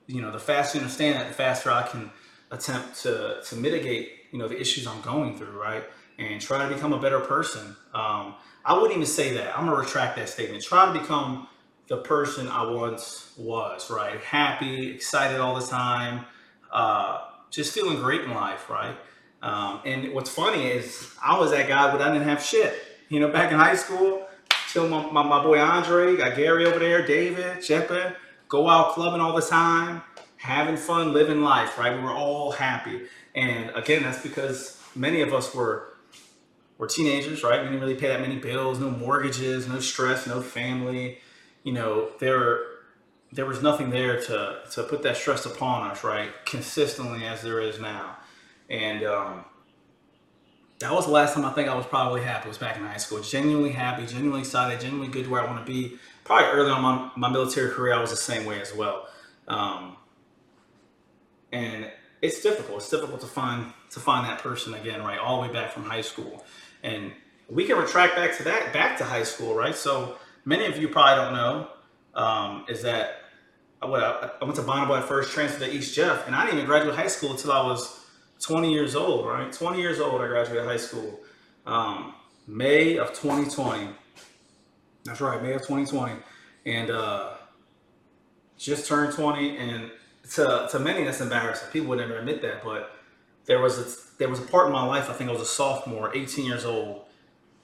You 0.06 0.20
know, 0.20 0.30
the 0.30 0.38
faster 0.38 0.78
you 0.78 0.84
understand 0.84 1.16
that, 1.16 1.28
the 1.28 1.34
faster 1.34 1.70
I 1.70 1.82
can 1.82 2.10
attempt 2.50 3.02
to, 3.02 3.40
to 3.44 3.56
mitigate, 3.56 4.10
you 4.30 4.38
know, 4.38 4.48
the 4.48 4.60
issues 4.60 4.86
I'm 4.86 5.00
going 5.00 5.36
through, 5.36 5.58
right? 5.60 5.84
And 6.18 6.40
try 6.40 6.66
to 6.68 6.72
become 6.72 6.92
a 6.92 7.00
better 7.00 7.20
person. 7.20 7.76
Um, 7.94 8.34
I 8.64 8.74
wouldn't 8.74 8.92
even 8.92 9.06
say 9.06 9.34
that. 9.34 9.56
I'm 9.56 9.66
gonna 9.66 9.76
retract 9.76 10.16
that 10.16 10.28
statement. 10.28 10.62
Try 10.62 10.92
to 10.92 10.98
become 10.98 11.48
the 11.88 11.98
person 11.98 12.48
I 12.48 12.70
once 12.70 13.32
was, 13.36 13.90
right? 13.90 14.20
Happy, 14.20 14.90
excited 14.90 15.40
all 15.40 15.58
the 15.58 15.66
time, 15.66 16.24
uh, 16.72 17.20
just 17.50 17.74
feeling 17.74 17.96
great 17.98 18.22
in 18.22 18.32
life, 18.32 18.70
right? 18.70 18.96
Um, 19.42 19.80
and 19.84 20.14
what's 20.14 20.30
funny 20.30 20.66
is 20.66 21.10
I 21.22 21.38
was 21.38 21.50
that 21.50 21.68
guy, 21.68 21.92
but 21.92 22.00
I 22.00 22.10
didn't 22.10 22.26
have 22.26 22.42
shit. 22.42 22.74
You 23.10 23.20
know, 23.20 23.28
back 23.28 23.52
in 23.52 23.58
high 23.58 23.76
school, 23.76 24.26
Still, 24.74 24.88
my, 24.88 25.08
my, 25.12 25.22
my, 25.22 25.40
boy 25.40 25.60
Andre, 25.60 26.16
got 26.16 26.34
Gary 26.34 26.66
over 26.66 26.80
there, 26.80 27.06
David, 27.06 27.62
Shepard, 27.62 28.16
go 28.48 28.68
out 28.68 28.94
clubbing 28.94 29.20
all 29.20 29.32
the 29.32 29.40
time, 29.40 30.02
having 30.36 30.76
fun, 30.76 31.12
living 31.12 31.42
life, 31.42 31.78
right? 31.78 31.96
We 31.96 32.02
were 32.02 32.10
all 32.10 32.50
happy. 32.50 33.02
And 33.36 33.70
again, 33.76 34.02
that's 34.02 34.20
because 34.20 34.82
many 34.96 35.20
of 35.20 35.32
us 35.32 35.54
were 35.54 35.94
were 36.76 36.88
teenagers, 36.88 37.44
right? 37.44 37.60
We 37.60 37.66
didn't 37.66 37.82
really 37.82 37.94
pay 37.94 38.08
that 38.08 38.20
many 38.20 38.40
bills, 38.40 38.80
no 38.80 38.90
mortgages, 38.90 39.68
no 39.68 39.78
stress, 39.78 40.26
no 40.26 40.42
family. 40.42 41.20
You 41.62 41.74
know, 41.74 42.08
there 42.18 42.58
there 43.30 43.46
was 43.46 43.62
nothing 43.62 43.90
there 43.90 44.20
to 44.22 44.58
to 44.72 44.82
put 44.82 45.04
that 45.04 45.16
stress 45.16 45.46
upon 45.46 45.88
us, 45.88 46.02
right? 46.02 46.32
Consistently 46.46 47.24
as 47.24 47.42
there 47.42 47.60
is 47.60 47.78
now. 47.78 48.16
And 48.68 49.04
um, 49.04 49.44
that 50.80 50.92
was 50.92 51.06
the 51.06 51.12
last 51.12 51.34
time 51.34 51.44
I 51.44 51.52
think 51.52 51.68
I 51.68 51.74
was 51.74 51.86
probably 51.86 52.22
happy. 52.22 52.48
Was 52.48 52.58
back 52.58 52.76
in 52.76 52.84
high 52.84 52.96
school, 52.96 53.20
genuinely 53.20 53.72
happy, 53.72 54.06
genuinely 54.06 54.40
excited, 54.40 54.80
genuinely 54.80 55.12
good 55.12 55.24
to 55.24 55.30
where 55.30 55.42
I 55.42 55.46
want 55.46 55.64
to 55.64 55.72
be. 55.72 55.96
Probably 56.24 56.48
early 56.48 56.70
on 56.70 56.82
my, 56.82 57.10
my 57.16 57.28
military 57.28 57.70
career, 57.70 57.94
I 57.94 58.00
was 58.00 58.10
the 58.10 58.16
same 58.16 58.44
way 58.44 58.60
as 58.60 58.74
well. 58.74 59.08
Um, 59.46 59.96
and 61.52 61.90
it's 62.22 62.42
difficult. 62.42 62.78
It's 62.78 62.90
difficult 62.90 63.20
to 63.20 63.26
find 63.26 63.72
to 63.90 64.00
find 64.00 64.26
that 64.26 64.40
person 64.40 64.74
again, 64.74 65.02
right? 65.02 65.18
All 65.18 65.40
the 65.40 65.48
way 65.48 65.52
back 65.52 65.72
from 65.72 65.84
high 65.84 66.00
school, 66.00 66.44
and 66.82 67.12
we 67.48 67.64
can 67.64 67.76
retract 67.78 68.16
back 68.16 68.36
to 68.38 68.42
that, 68.44 68.72
back 68.72 68.98
to 68.98 69.04
high 69.04 69.22
school, 69.22 69.54
right? 69.54 69.74
So 69.74 70.16
many 70.44 70.66
of 70.66 70.78
you 70.78 70.88
probably 70.88 71.24
don't 71.24 71.34
know 71.34 71.68
um, 72.14 72.64
is 72.68 72.82
that 72.82 73.20
what 73.80 74.02
I, 74.02 74.30
I 74.40 74.44
went 74.44 74.56
to 74.56 74.62
Bonnabel 74.62 74.98
at 74.98 75.04
first, 75.04 75.32
transferred 75.32 75.66
to 75.66 75.72
East 75.72 75.94
Jeff, 75.94 76.26
and 76.26 76.34
I 76.34 76.44
didn't 76.44 76.58
even 76.58 76.66
graduate 76.66 76.96
high 76.96 77.06
school 77.06 77.32
until 77.32 77.52
I 77.52 77.64
was 77.66 78.03
20 78.44 78.72
years 78.72 78.94
old, 78.94 79.26
right? 79.26 79.50
20 79.50 79.80
years 79.80 80.00
old, 80.00 80.20
I 80.20 80.28
graduated 80.28 80.66
high 80.66 80.76
school. 80.76 81.18
Um, 81.66 82.14
May 82.46 82.98
of 82.98 83.08
2020. 83.14 83.88
That's 85.04 85.20
right, 85.22 85.42
May 85.42 85.54
of 85.54 85.62
2020. 85.62 86.20
And 86.66 86.90
uh, 86.90 87.30
just 88.58 88.86
turned 88.86 89.14
20. 89.14 89.56
And 89.56 89.90
to, 90.32 90.68
to 90.70 90.78
many, 90.78 91.04
that's 91.04 91.22
embarrassing. 91.22 91.70
People 91.72 91.88
would 91.90 92.00
never 92.00 92.18
admit 92.18 92.42
that. 92.42 92.62
But 92.62 92.90
there 93.46 93.60
was, 93.60 93.78
a, 93.78 94.18
there 94.18 94.28
was 94.28 94.40
a 94.40 94.42
part 94.42 94.66
in 94.66 94.72
my 94.72 94.84
life, 94.84 95.08
I 95.08 95.14
think 95.14 95.30
I 95.30 95.32
was 95.32 95.42
a 95.42 95.46
sophomore, 95.46 96.14
18 96.14 96.44
years 96.44 96.66
old, 96.66 97.02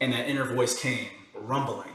and 0.01 0.15
that 0.15 0.31
inner 0.31 0.45
voice 0.45 0.81
came 0.81 1.09
rumbling 1.35 1.93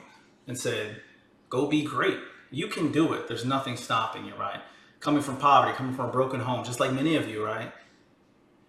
and 0.47 0.57
said, 0.57 1.01
Go 1.49 1.67
be 1.67 1.83
great. 1.83 2.19
You 2.51 2.67
can 2.67 2.91
do 2.91 3.13
it. 3.13 3.27
There's 3.27 3.45
nothing 3.45 3.77
stopping 3.77 4.25
you, 4.25 4.35
right? 4.35 4.61
Coming 4.99 5.21
from 5.23 5.37
poverty, 5.37 5.75
coming 5.75 5.95
from 5.95 6.09
a 6.09 6.11
broken 6.11 6.39
home, 6.39 6.63
just 6.63 6.79
like 6.79 6.91
many 6.91 7.15
of 7.15 7.27
you, 7.27 7.43
right? 7.43 7.71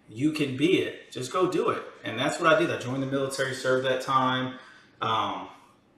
You 0.08 0.32
can 0.32 0.56
be 0.56 0.80
it. 0.80 1.10
Just 1.10 1.32
go 1.32 1.50
do 1.50 1.70
it. 1.70 1.82
And 2.04 2.18
that's 2.18 2.40
what 2.40 2.52
I 2.52 2.58
did. 2.58 2.70
I 2.70 2.78
joined 2.78 3.02
the 3.02 3.06
military, 3.06 3.54
served 3.54 3.86
that 3.86 4.02
time. 4.02 4.54
Um, 5.02 5.48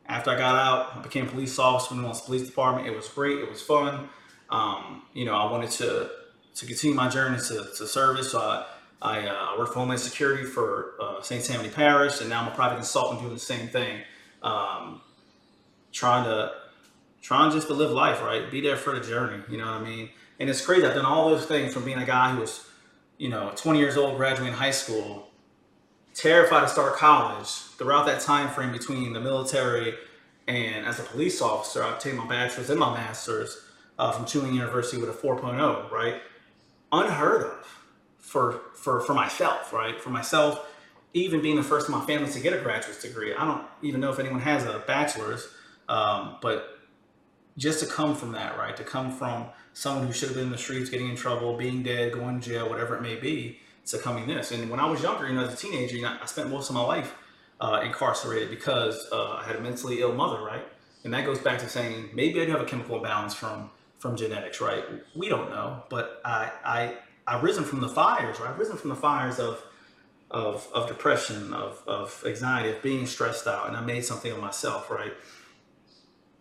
after 0.06 0.30
I 0.30 0.38
got 0.38 0.54
out, 0.56 0.96
I 0.96 1.02
became 1.02 1.28
police 1.28 1.58
officer 1.58 1.94
in 1.94 2.02
the 2.02 2.08
police 2.08 2.46
department. 2.46 2.86
It 2.86 2.96
was 2.96 3.08
great. 3.08 3.38
It 3.38 3.48
was 3.48 3.60
fun. 3.60 4.08
Um, 4.50 5.02
you 5.12 5.24
know, 5.24 5.34
I 5.34 5.50
wanted 5.50 5.70
to 5.72 6.10
to 6.54 6.66
continue 6.66 6.96
my 6.96 7.08
journey 7.08 7.38
to, 7.38 7.68
to 7.76 7.86
service. 7.86 8.32
So 8.32 8.40
I, 8.40 8.66
I 9.00 9.26
uh, 9.28 9.58
worked 9.58 9.74
for 9.74 9.78
Homeland 9.78 10.00
Security 10.00 10.42
for 10.42 10.94
uh, 11.00 11.22
St. 11.22 11.44
Tammany 11.44 11.68
Parish, 11.68 12.20
and 12.20 12.28
now 12.28 12.42
I'm 12.42 12.48
a 12.48 12.54
private 12.54 12.76
consultant 12.76 13.20
doing 13.20 13.34
the 13.34 13.38
same 13.38 13.68
thing. 13.68 14.00
Um, 14.42 15.00
trying 15.92 16.24
to 16.24 16.52
trying 17.22 17.50
just 17.52 17.66
to 17.68 17.74
live 17.74 17.90
life, 17.90 18.22
right? 18.22 18.50
Be 18.50 18.60
there 18.60 18.76
for 18.76 18.98
the 18.98 19.04
journey. 19.04 19.42
You 19.50 19.58
know 19.58 19.66
what 19.66 19.82
I 19.82 19.84
mean? 19.84 20.10
And 20.40 20.48
it's 20.48 20.64
crazy. 20.64 20.86
I've 20.86 20.94
done 20.94 21.04
all 21.04 21.30
those 21.30 21.46
things 21.46 21.74
from 21.74 21.84
being 21.84 21.98
a 21.98 22.06
guy 22.06 22.32
who 22.32 22.40
was, 22.40 22.66
you 23.18 23.28
know, 23.28 23.52
20 23.54 23.78
years 23.78 23.96
old, 23.96 24.16
graduating 24.16 24.54
high 24.54 24.70
school, 24.70 25.28
terrified 26.14 26.62
to 26.62 26.68
start 26.68 26.96
college. 26.96 27.48
Throughout 27.48 28.06
that 28.06 28.20
time 28.20 28.48
frame 28.48 28.72
between 28.72 29.12
the 29.12 29.20
military 29.20 29.94
and 30.46 30.86
as 30.86 30.98
a 30.98 31.02
police 31.02 31.42
officer, 31.42 31.84
I 31.84 31.92
obtained 31.92 32.16
my 32.16 32.26
bachelor's 32.26 32.70
and 32.70 32.80
my 32.80 32.92
master's 32.94 33.64
uh, 33.98 34.12
from 34.12 34.24
Tulane 34.24 34.54
University 34.54 34.96
with 34.96 35.10
a 35.10 35.12
4.0, 35.12 35.90
right? 35.90 36.22
Unheard 36.90 37.42
of 37.42 37.78
for 38.18 38.62
for 38.74 39.00
for 39.00 39.14
myself, 39.14 39.72
right? 39.72 40.00
For 40.00 40.10
myself, 40.10 40.66
even 41.12 41.42
being 41.42 41.56
the 41.56 41.62
first 41.62 41.88
in 41.88 41.94
my 41.94 42.04
family 42.06 42.30
to 42.30 42.40
get 42.40 42.52
a 42.52 42.58
graduate's 42.58 43.02
degree. 43.02 43.34
I 43.34 43.44
don't 43.44 43.64
even 43.82 44.00
know 44.00 44.10
if 44.10 44.18
anyone 44.18 44.40
has 44.40 44.64
a 44.64 44.82
bachelor's, 44.86 45.48
um, 45.88 46.36
but 46.40 46.77
just 47.58 47.80
to 47.80 47.86
come 47.86 48.14
from 48.14 48.32
that, 48.32 48.56
right? 48.56 48.76
To 48.76 48.84
come 48.84 49.12
from 49.12 49.46
someone 49.74 50.06
who 50.06 50.12
should 50.12 50.28
have 50.28 50.36
been 50.36 50.46
in 50.46 50.52
the 50.52 50.58
streets, 50.58 50.88
getting 50.88 51.10
in 51.10 51.16
trouble, 51.16 51.56
being 51.56 51.82
dead, 51.82 52.12
going 52.12 52.40
to 52.40 52.48
jail, 52.48 52.70
whatever 52.70 52.96
it 52.96 53.02
may 53.02 53.16
be, 53.16 53.60
to 53.86 53.98
coming 53.98 54.26
this. 54.26 54.52
And 54.52 54.70
when 54.70 54.80
I 54.80 54.88
was 54.88 55.02
younger, 55.02 55.28
you 55.28 55.34
know, 55.34 55.44
as 55.44 55.54
a 55.54 55.56
teenager, 55.56 55.96
you 55.96 56.02
know, 56.02 56.16
I 56.20 56.26
spent 56.26 56.48
most 56.48 56.70
of 56.70 56.74
my 56.74 56.82
life 56.82 57.14
uh, 57.60 57.82
incarcerated 57.84 58.50
because 58.50 59.08
uh, 59.12 59.32
I 59.32 59.44
had 59.44 59.56
a 59.56 59.60
mentally 59.60 60.00
ill 60.00 60.14
mother, 60.14 60.42
right? 60.42 60.64
And 61.04 61.12
that 61.12 61.24
goes 61.26 61.38
back 61.38 61.58
to 61.60 61.68
saying 61.68 62.10
maybe 62.14 62.40
I 62.40 62.44
do 62.44 62.52
have 62.52 62.60
a 62.60 62.64
chemical 62.64 62.96
imbalance 62.96 63.34
from 63.34 63.70
from 63.98 64.16
genetics, 64.16 64.60
right? 64.60 64.84
We 65.16 65.28
don't 65.28 65.50
know, 65.50 65.82
but 65.90 66.20
I 66.24 66.50
I 66.64 66.94
I've 67.26 67.42
risen 67.42 67.64
from 67.64 67.80
the 67.80 67.88
fires, 67.88 68.38
right? 68.40 68.50
I've 68.50 68.58
risen 68.58 68.76
from 68.76 68.90
the 68.90 68.96
fires 68.96 69.38
of 69.38 69.62
of 70.30 70.68
of 70.72 70.86
depression, 70.86 71.52
of 71.52 71.82
of 71.86 72.22
anxiety, 72.26 72.70
of 72.70 72.82
being 72.82 73.06
stressed 73.06 73.46
out, 73.46 73.68
and 73.68 73.76
I 73.76 73.80
made 73.80 74.04
something 74.04 74.30
of 74.30 74.40
myself, 74.40 74.90
right? 74.90 75.12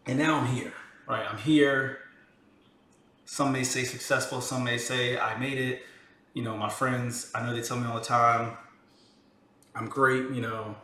And 0.05 0.17
now 0.17 0.39
I'm 0.39 0.47
here, 0.47 0.73
right? 1.07 1.25
I'm 1.29 1.37
here. 1.37 1.99
Some 3.25 3.51
may 3.51 3.63
say 3.63 3.83
successful, 3.83 4.41
some 4.41 4.63
may 4.63 4.77
say 4.77 5.17
I 5.17 5.37
made 5.37 5.57
it. 5.57 5.83
You 6.33 6.43
know, 6.43 6.55
my 6.55 6.69
friends, 6.69 7.31
I 7.33 7.45
know 7.45 7.53
they 7.53 7.61
tell 7.61 7.77
me 7.77 7.87
all 7.87 7.95
the 7.95 8.05
time, 8.05 8.57
I'm 9.75 9.87
great, 9.87 10.29
you 10.31 10.41
know, 10.41 10.75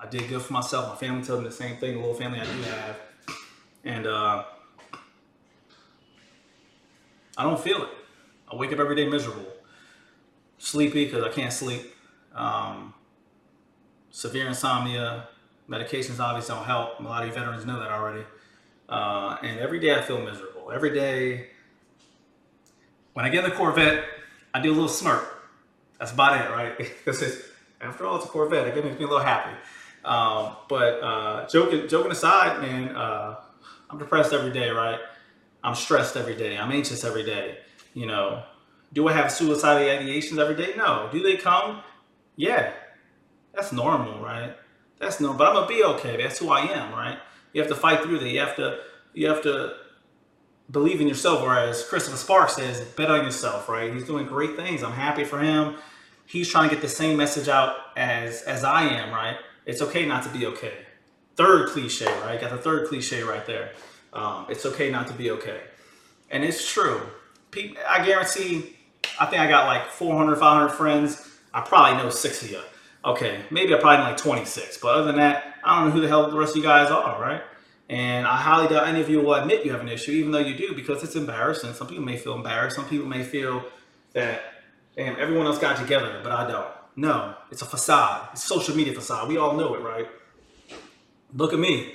I 0.00 0.06
did 0.06 0.28
good 0.28 0.42
for 0.42 0.52
myself. 0.52 0.88
My 0.88 0.96
family 0.96 1.24
tells 1.24 1.40
me 1.40 1.48
the 1.48 1.54
same 1.54 1.76
thing, 1.76 1.94
the 1.94 1.98
little 2.00 2.14
family 2.14 2.40
I 2.40 2.44
do 2.44 2.62
have. 2.62 2.96
And 3.84 4.06
uh, 4.06 4.44
I 7.36 7.42
don't 7.42 7.60
feel 7.60 7.82
it. 7.82 7.88
I 8.50 8.56
wake 8.56 8.72
up 8.72 8.78
every 8.78 8.96
day 8.96 9.08
miserable, 9.08 9.46
sleepy 10.58 11.04
because 11.04 11.22
I 11.22 11.30
can't 11.30 11.52
sleep, 11.52 11.94
um, 12.34 12.92
severe 14.10 14.48
insomnia, 14.48 15.28
medications 15.68 16.18
obviously 16.18 16.54
don't 16.54 16.64
help. 16.64 17.00
A 17.00 17.02
lot 17.02 17.22
of 17.22 17.28
you 17.28 17.34
veterans 17.34 17.64
know 17.64 17.78
that 17.78 17.90
already. 17.90 18.24
Uh, 18.88 19.36
and 19.42 19.58
every 19.60 19.80
day 19.80 19.94
I 19.94 20.02
feel 20.02 20.20
miserable. 20.20 20.70
Every 20.72 20.92
day, 20.92 21.48
when 23.14 23.24
I 23.24 23.28
get 23.28 23.44
in 23.44 23.50
the 23.50 23.56
Corvette, 23.56 24.04
I 24.54 24.60
do 24.60 24.70
a 24.70 24.74
little 24.74 24.88
smirk. 24.88 25.50
That's 25.98 26.12
about 26.12 26.40
it, 26.40 26.50
right? 26.50 26.76
Because 27.04 27.42
after 27.80 28.06
all, 28.06 28.16
it's 28.16 28.26
a 28.26 28.28
Corvette. 28.28 28.68
It 28.68 28.84
makes 28.84 28.98
me 28.98 29.04
a 29.04 29.08
little 29.08 29.20
happy. 29.20 29.56
Um, 30.04 30.56
but 30.68 31.02
uh, 31.02 31.48
joking, 31.48 31.88
joking 31.88 32.12
aside, 32.12 32.60
man, 32.60 32.94
uh, 32.96 33.36
I'm 33.90 33.98
depressed 33.98 34.32
every 34.32 34.52
day, 34.52 34.70
right? 34.70 34.98
I'm 35.62 35.74
stressed 35.74 36.16
every 36.16 36.34
day. 36.34 36.58
I'm 36.58 36.72
anxious 36.72 37.04
every 37.04 37.24
day. 37.24 37.58
You 37.94 38.06
know, 38.06 38.42
do 38.92 39.06
I 39.08 39.12
have 39.12 39.30
suicidal 39.30 39.82
ideations 39.82 40.38
every 40.38 40.56
day? 40.56 40.74
No. 40.76 41.08
Do 41.12 41.22
they 41.22 41.36
come? 41.36 41.82
Yeah. 42.36 42.72
That's 43.54 43.72
normal, 43.72 44.22
right? 44.22 44.56
That's 44.98 45.20
normal. 45.20 45.38
But 45.38 45.48
I'm 45.48 45.54
gonna 45.54 45.66
be 45.68 45.84
okay. 45.84 46.16
That's 46.16 46.38
who 46.38 46.50
I 46.50 46.62
am, 46.62 46.92
right? 46.92 47.18
You 47.52 47.60
have 47.60 47.70
to 47.70 47.76
fight 47.76 48.02
through 48.02 48.18
that. 48.20 48.28
You 48.28 48.40
have 48.40 48.56
to 48.56 48.80
you 49.14 49.28
have 49.28 49.42
to 49.42 49.74
believe 50.70 51.00
in 51.00 51.08
yourself, 51.08 51.42
or 51.42 51.56
as 51.56 51.84
Christopher 51.84 52.16
Sparks 52.16 52.56
says, 52.56 52.80
bet 52.80 53.10
on 53.10 53.24
yourself, 53.24 53.68
right? 53.68 53.92
He's 53.92 54.04
doing 54.04 54.26
great 54.26 54.56
things. 54.56 54.82
I'm 54.82 54.92
happy 54.92 55.24
for 55.24 55.38
him. 55.38 55.76
He's 56.24 56.48
trying 56.48 56.68
to 56.68 56.74
get 56.74 56.80
the 56.82 56.88
same 56.88 57.16
message 57.16 57.48
out 57.48 57.76
as 57.96 58.42
as 58.42 58.64
I 58.64 58.84
am, 58.84 59.12
right? 59.12 59.36
It's 59.66 59.82
okay 59.82 60.06
not 60.06 60.22
to 60.24 60.28
be 60.30 60.46
okay. 60.46 60.74
Third 61.36 61.70
cliche, 61.70 62.06
right? 62.22 62.40
Got 62.40 62.50
the 62.50 62.58
third 62.58 62.88
cliche 62.88 63.22
right 63.22 63.44
there. 63.46 63.72
Um, 64.12 64.46
it's 64.48 64.66
okay 64.66 64.90
not 64.90 65.06
to 65.08 65.14
be 65.14 65.30
okay. 65.30 65.60
And 66.30 66.44
it's 66.44 66.70
true. 66.70 67.00
I 67.88 68.04
guarantee, 68.04 68.76
I 69.20 69.26
think 69.26 69.40
I 69.40 69.48
got 69.48 69.66
like 69.66 69.90
400, 69.90 70.36
500 70.36 70.68
friends. 70.70 71.28
I 71.52 71.60
probably 71.60 72.02
know 72.02 72.10
six 72.10 72.42
of 72.42 72.50
you. 72.50 72.60
Okay, 73.04 73.42
maybe 73.50 73.74
I 73.74 73.78
probably 73.78 73.98
know 73.98 74.10
like 74.10 74.16
26. 74.16 74.78
But 74.78 74.94
other 74.94 75.06
than 75.06 75.16
that, 75.16 75.51
I 75.64 75.78
don't 75.78 75.88
know 75.88 75.94
who 75.94 76.00
the 76.00 76.08
hell 76.08 76.30
the 76.30 76.36
rest 76.36 76.52
of 76.52 76.56
you 76.58 76.62
guys 76.62 76.90
are, 76.90 77.20
right? 77.20 77.42
And 77.88 78.26
I 78.26 78.36
highly 78.36 78.68
doubt 78.68 78.88
any 78.88 79.00
of 79.00 79.10
you 79.10 79.20
will 79.20 79.34
admit 79.34 79.64
you 79.64 79.72
have 79.72 79.80
an 79.80 79.88
issue, 79.88 80.12
even 80.12 80.32
though 80.32 80.38
you 80.38 80.56
do, 80.56 80.74
because 80.74 81.02
it's 81.02 81.14
embarrassing. 81.14 81.74
Some 81.74 81.88
people 81.88 82.04
may 82.04 82.16
feel 82.16 82.34
embarrassed. 82.34 82.76
Some 82.76 82.88
people 82.88 83.06
may 83.06 83.22
feel 83.22 83.64
that, 84.14 84.40
damn, 84.96 85.18
everyone 85.20 85.46
else 85.46 85.58
got 85.58 85.76
together, 85.76 86.20
but 86.22 86.32
I 86.32 86.50
don't. 86.50 86.68
No, 86.96 87.34
it's 87.50 87.62
a 87.62 87.66
facade. 87.66 88.28
It's 88.32 88.44
social 88.44 88.76
media 88.76 88.92
facade. 88.92 89.28
We 89.28 89.36
all 89.36 89.56
know 89.56 89.74
it, 89.74 89.82
right? 89.82 90.08
Look 91.34 91.52
at 91.52 91.58
me. 91.58 91.94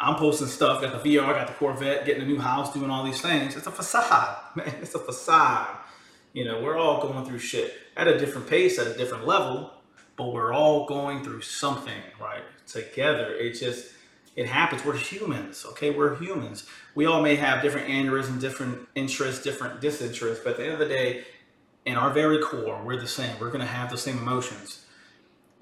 I'm 0.00 0.14
posting 0.14 0.46
stuff, 0.46 0.80
got 0.80 1.02
the 1.02 1.16
VR, 1.16 1.26
got 1.26 1.48
the 1.48 1.54
Corvette, 1.54 2.06
getting 2.06 2.22
a 2.22 2.26
new 2.26 2.38
house, 2.38 2.72
doing 2.72 2.88
all 2.88 3.04
these 3.04 3.20
things. 3.20 3.56
It's 3.56 3.66
a 3.66 3.72
facade, 3.72 4.36
man. 4.54 4.74
It's 4.80 4.94
a 4.94 4.98
facade. 4.98 5.76
You 6.32 6.44
know, 6.44 6.62
we're 6.62 6.76
all 6.76 7.00
going 7.02 7.24
through 7.24 7.40
shit 7.40 7.74
at 7.96 8.06
a 8.06 8.18
different 8.18 8.48
pace, 8.48 8.78
at 8.78 8.86
a 8.86 8.96
different 8.96 9.26
level, 9.26 9.72
but 10.18 10.32
we're 10.32 10.52
all 10.52 10.84
going 10.84 11.22
through 11.22 11.40
something, 11.40 12.02
right? 12.20 12.42
Together. 12.66 13.32
It 13.34 13.54
just, 13.54 13.94
it 14.36 14.46
happens. 14.46 14.84
We're 14.84 14.96
humans, 14.96 15.64
okay? 15.70 15.90
We're 15.90 16.16
humans. 16.16 16.66
We 16.96 17.06
all 17.06 17.22
may 17.22 17.36
have 17.36 17.62
different 17.62 17.86
aneurysms, 17.88 18.40
different 18.40 18.88
interests, 18.96 19.42
different 19.42 19.80
disinterests, 19.80 20.42
but 20.42 20.50
at 20.50 20.56
the 20.58 20.64
end 20.64 20.72
of 20.74 20.80
the 20.80 20.88
day, 20.88 21.24
in 21.86 21.96
our 21.96 22.10
very 22.10 22.42
core, 22.42 22.82
we're 22.84 23.00
the 23.00 23.06
same. 23.06 23.30
We're 23.40 23.48
going 23.48 23.60
to 23.60 23.66
have 23.66 23.90
the 23.90 23.96
same 23.96 24.18
emotions. 24.18 24.84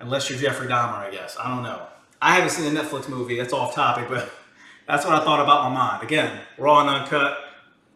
Unless 0.00 0.30
you're 0.30 0.38
Jeffrey 0.38 0.66
Dahmer, 0.66 0.94
I 0.94 1.10
guess. 1.10 1.36
I 1.38 1.54
don't 1.54 1.62
know. 1.62 1.86
I 2.20 2.34
haven't 2.34 2.50
seen 2.50 2.72
the 2.72 2.80
Netflix 2.80 3.08
movie. 3.08 3.36
That's 3.36 3.52
off 3.52 3.74
topic, 3.74 4.08
but 4.08 4.30
that's 4.88 5.04
what 5.04 5.14
I 5.14 5.22
thought 5.22 5.40
about 5.40 5.70
my 5.70 5.76
mind. 5.76 6.02
Again, 6.02 6.40
raw 6.56 6.80
and 6.80 6.88
uncut. 6.88 7.38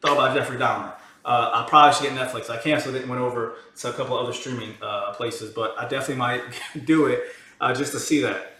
Thought 0.02 0.12
about 0.12 0.36
Jeffrey 0.36 0.58
Dahmer. 0.58 0.94
Uh, 1.24 1.50
I 1.52 1.68
probably 1.68 1.94
should 1.94 2.14
get 2.14 2.28
Netflix. 2.28 2.48
I 2.48 2.56
canceled 2.56 2.94
it 2.94 3.02
and 3.02 3.10
went 3.10 3.20
over 3.20 3.56
to 3.76 3.90
a 3.90 3.92
couple 3.92 4.18
other 4.18 4.32
streaming 4.32 4.74
uh, 4.80 5.12
places, 5.12 5.52
but 5.52 5.74
I 5.78 5.82
definitely 5.82 6.16
might 6.16 6.42
do 6.84 7.06
it 7.06 7.22
uh, 7.60 7.74
just 7.74 7.92
to 7.92 8.00
see 8.00 8.20
that. 8.22 8.54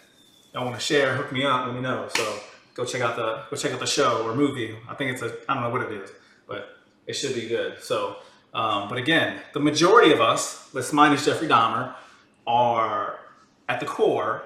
I 0.55 0.63
want 0.65 0.75
to 0.75 0.81
share, 0.81 1.15
hook 1.15 1.33
me 1.33 1.45
up, 1.45 1.67
let 1.67 1.75
me 1.75 1.81
know. 1.81 2.09
So 2.15 2.41
go 2.75 2.85
check 2.85 3.01
out 3.03 3.17
the 3.17 3.45
go 3.49 3.57
check 3.57 3.73
out 3.73 3.81
the 3.81 3.87
show 3.87 4.27
or 4.27 4.35
movie. 4.35 4.77
I 4.89 4.95
think 4.95 5.13
it's 5.13 5.23
a 5.23 5.33
I 5.49 5.55
don't 5.55 5.63
know 5.63 5.71
what 5.71 5.83
it 5.83 5.93
is, 5.93 6.11
but 6.47 6.77
it 7.07 7.15
should 7.15 7.35
be 7.35 7.47
good. 7.47 7.81
So, 7.81 8.17
um, 8.53 8.89
but 8.89 8.99
again, 8.99 9.41
the 9.55 9.61
majority 9.61 10.13
of 10.13 10.21
us, 10.21 10.69
let's 10.75 10.93
minus 10.93 11.25
Jeffrey 11.25 11.49
Dahmer, 11.49 11.95
are 12.47 13.21
at 13.69 13.81
the 13.81 13.87
core 13.87 14.43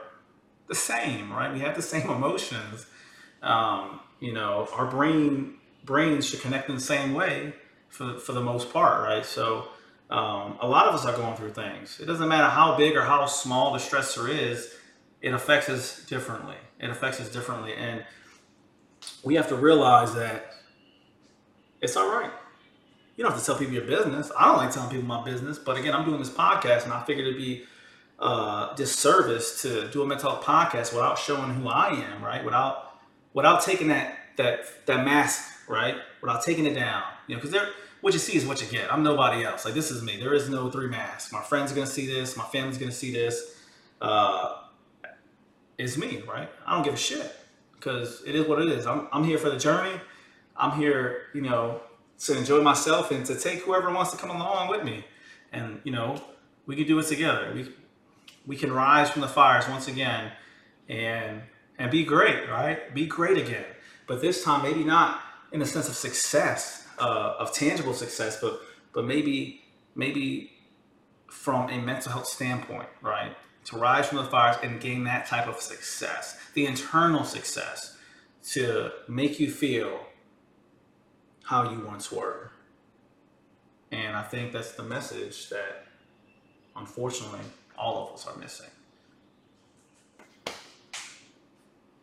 the 0.69 0.75
same, 0.75 1.33
right? 1.33 1.53
We 1.53 1.61
have 1.61 1.75
the 1.75 1.83
same 1.83 2.09
emotions. 2.11 2.87
Um, 3.43 4.01
you 4.21 4.33
know, 4.33 4.69
our 4.75 4.87
brain 4.87 5.55
brains 5.85 6.27
should 6.29 6.41
connect 6.41 6.69
in 6.69 6.75
the 6.75 6.81
same 6.81 7.15
way 7.15 7.55
for 7.95 8.19
for 8.25 8.33
the 8.33 8.41
most 8.53 8.67
part, 8.73 8.97
right? 9.11 9.25
So, 9.37 9.47
Um, 10.11 10.59
a 10.61 10.69
lot 10.77 10.85
of 10.89 10.95
us 10.95 11.05
are 11.07 11.17
going 11.17 11.35
through 11.39 11.55
things. 11.65 11.99
It 12.03 12.07
doesn't 12.11 12.29
matter 12.29 12.51
how 12.59 12.77
big 12.77 12.93
or 12.99 13.05
how 13.13 13.21
small 13.27 13.73
the 13.73 13.79
stressor 13.89 14.25
is, 14.29 14.59
it 15.27 15.33
affects 15.33 15.69
us 15.77 15.85
differently. 16.13 16.59
It 16.79 16.91
affects 16.91 17.19
us 17.23 17.29
differently. 17.37 17.73
And 17.87 18.05
we 19.29 19.35
have 19.39 19.49
to 19.49 19.57
realize 19.69 20.11
that 20.15 20.39
it's 21.81 21.97
all 21.97 22.09
right. 22.19 22.31
You 23.17 23.25
don't 23.25 23.33
have 23.33 23.41
to 23.41 23.47
tell 23.47 23.57
people 23.57 23.75
your 23.81 23.89
business. 23.97 24.31
I 24.39 24.43
don't 24.47 24.59
like 24.59 24.73
telling 24.73 24.91
people 24.91 25.07
my 25.07 25.23
business, 25.25 25.59
but 25.59 25.75
again, 25.79 25.95
I'm 25.95 26.05
doing 26.05 26.19
this 26.19 26.35
podcast 26.45 26.85
and 26.85 26.93
I 26.93 27.03
figured 27.09 27.27
it'd 27.27 27.39
be 27.39 27.65
uh, 28.19 28.75
disservice 28.75 29.63
to 29.63 29.89
do 29.91 30.03
a 30.03 30.07
mental 30.07 30.31
health 30.31 30.45
podcast 30.45 30.93
without 30.93 31.19
showing 31.19 31.51
who 31.55 31.69
I 31.69 31.89
am, 32.11 32.23
right? 32.23 32.45
Without 32.45 32.77
without 33.33 33.63
taking 33.63 33.89
that 33.89 34.07
that 34.37 34.87
that 34.87 35.05
mask, 35.05 35.41
right? 35.69 35.97
Without 36.21 36.43
taking 36.43 36.67
it 36.67 36.75
down, 36.75 37.03
you 37.27 37.35
know, 37.35 37.41
because 37.41 37.51
there 37.57 37.69
what 38.05 38.13
you 38.13 38.19
see 38.19 38.37
is 38.37 38.45
what 38.45 38.61
you 38.61 38.67
get. 38.67 38.93
I'm 38.93 39.03
nobody 39.03 39.47
else. 39.47 39.65
Like 39.65 39.73
this 39.73 39.91
is 39.91 40.03
me. 40.03 40.19
There 40.19 40.35
is 40.35 40.51
no 40.51 40.71
three 40.71 40.89
masks. 40.89 41.33
My 41.33 41.41
friends 41.41 41.73
are 41.73 41.75
gonna 41.75 41.87
see 41.87 42.07
this. 42.07 42.37
My 42.37 42.45
family's 42.45 42.77
gonna 42.77 42.93
see 42.93 43.11
this. 43.11 43.57
Uh, 43.99 44.59
it's 45.79 45.97
me, 45.97 46.23
right? 46.29 46.51
I 46.67 46.75
don't 46.75 46.85
give 46.85 46.93
a 46.93 46.99
shit 46.99 47.35
because 47.73 48.23
it 48.27 48.35
is 48.35 48.47
what 48.47 48.61
it 48.61 48.69
is. 48.69 48.87
I'm 48.87 49.09
I'm 49.11 49.25
here 49.25 49.39
for 49.39 49.49
the 49.49 49.57
journey. 49.57 49.99
I'm 50.55 50.73
here, 50.73 51.29
you 51.33 51.41
know, 51.41 51.81
to 52.19 52.37
enjoy 52.37 52.61
myself 52.61 53.11
and 53.11 53.25
to 53.25 53.37
take 53.37 53.61
whoever 53.61 53.91
wants 53.91 54.11
to 54.11 54.19
come 54.19 54.29
along 54.29 54.69
with 54.69 54.85
me. 54.85 55.07
And 55.51 55.81
you 55.83 55.93
know, 55.93 56.23
we 56.67 56.77
can 56.77 56.87
do 56.87 56.99
it 56.99 57.07
together. 57.07 57.53
We 57.55 57.73
we 58.47 58.57
can 58.57 58.71
rise 58.71 59.09
from 59.09 59.23
the 59.23 59.29
fires 59.29 59.67
once 59.67 59.89
again 59.89 60.31
and 60.91 61.41
and 61.79 61.91
be 61.91 62.05
great, 62.05 62.51
right? 62.51 62.95
Be 62.95 63.07
great 63.07 63.39
again. 63.39 63.65
But 64.07 64.21
this 64.21 64.45
time, 64.45 64.63
maybe 64.63 64.85
not 64.85 65.23
in 65.53 65.63
a 65.63 65.67
sense 65.67 65.89
of 65.89 65.95
success, 65.95 66.84
uh, 66.99 67.35
of 67.39 67.53
tangible 67.53 67.95
success, 67.95 68.41
but 68.41 68.61
but 68.93 69.05
maybe 69.05 69.65
maybe 69.95 70.53
from 71.29 71.69
a 71.69 71.79
mental 71.81 72.13
health 72.13 72.27
standpoint, 72.27 72.89
right? 73.03 73.37
To 73.67 73.79
rise 73.79 74.07
from 74.07 74.19
the 74.19 74.25
fires 74.25 74.57
and 74.63 74.81
gain 74.81 75.05
that 75.05 75.27
type 75.27 75.49
of 75.49 75.61
success, 75.61 76.39
the 76.55 76.67
internal 76.67 77.25
success, 77.25 77.97
to 78.51 78.93
make 79.09 79.41
you 79.41 79.51
feel 79.51 80.01
how 81.45 81.71
you 81.71 81.81
once 81.81 82.13
were. 82.13 82.53
And 83.91 84.17
I 84.17 84.23
think 84.23 84.53
that's 84.53 84.73
the 84.73 84.83
message 84.83 85.49
that, 85.51 85.87
unfortunately, 86.77 87.41
all 87.77 88.09
of 88.09 88.15
us 88.15 88.27
are 88.27 88.37
missing. 88.37 88.71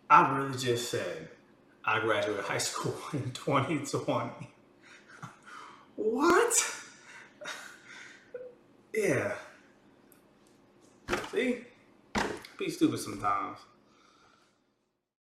I 0.09 0.37
really 0.37 0.57
just 0.57 0.89
said 0.89 1.29
I 1.85 1.99
graduated 1.99 2.43
high 2.43 2.57
school 2.69 2.95
in 3.13 3.31
2020. 3.31 4.50
What? 6.01 6.53
Yeah. 8.91 9.35
See? 11.31 11.59
Be 12.57 12.69
stupid 12.71 12.99
sometimes. 12.99 13.59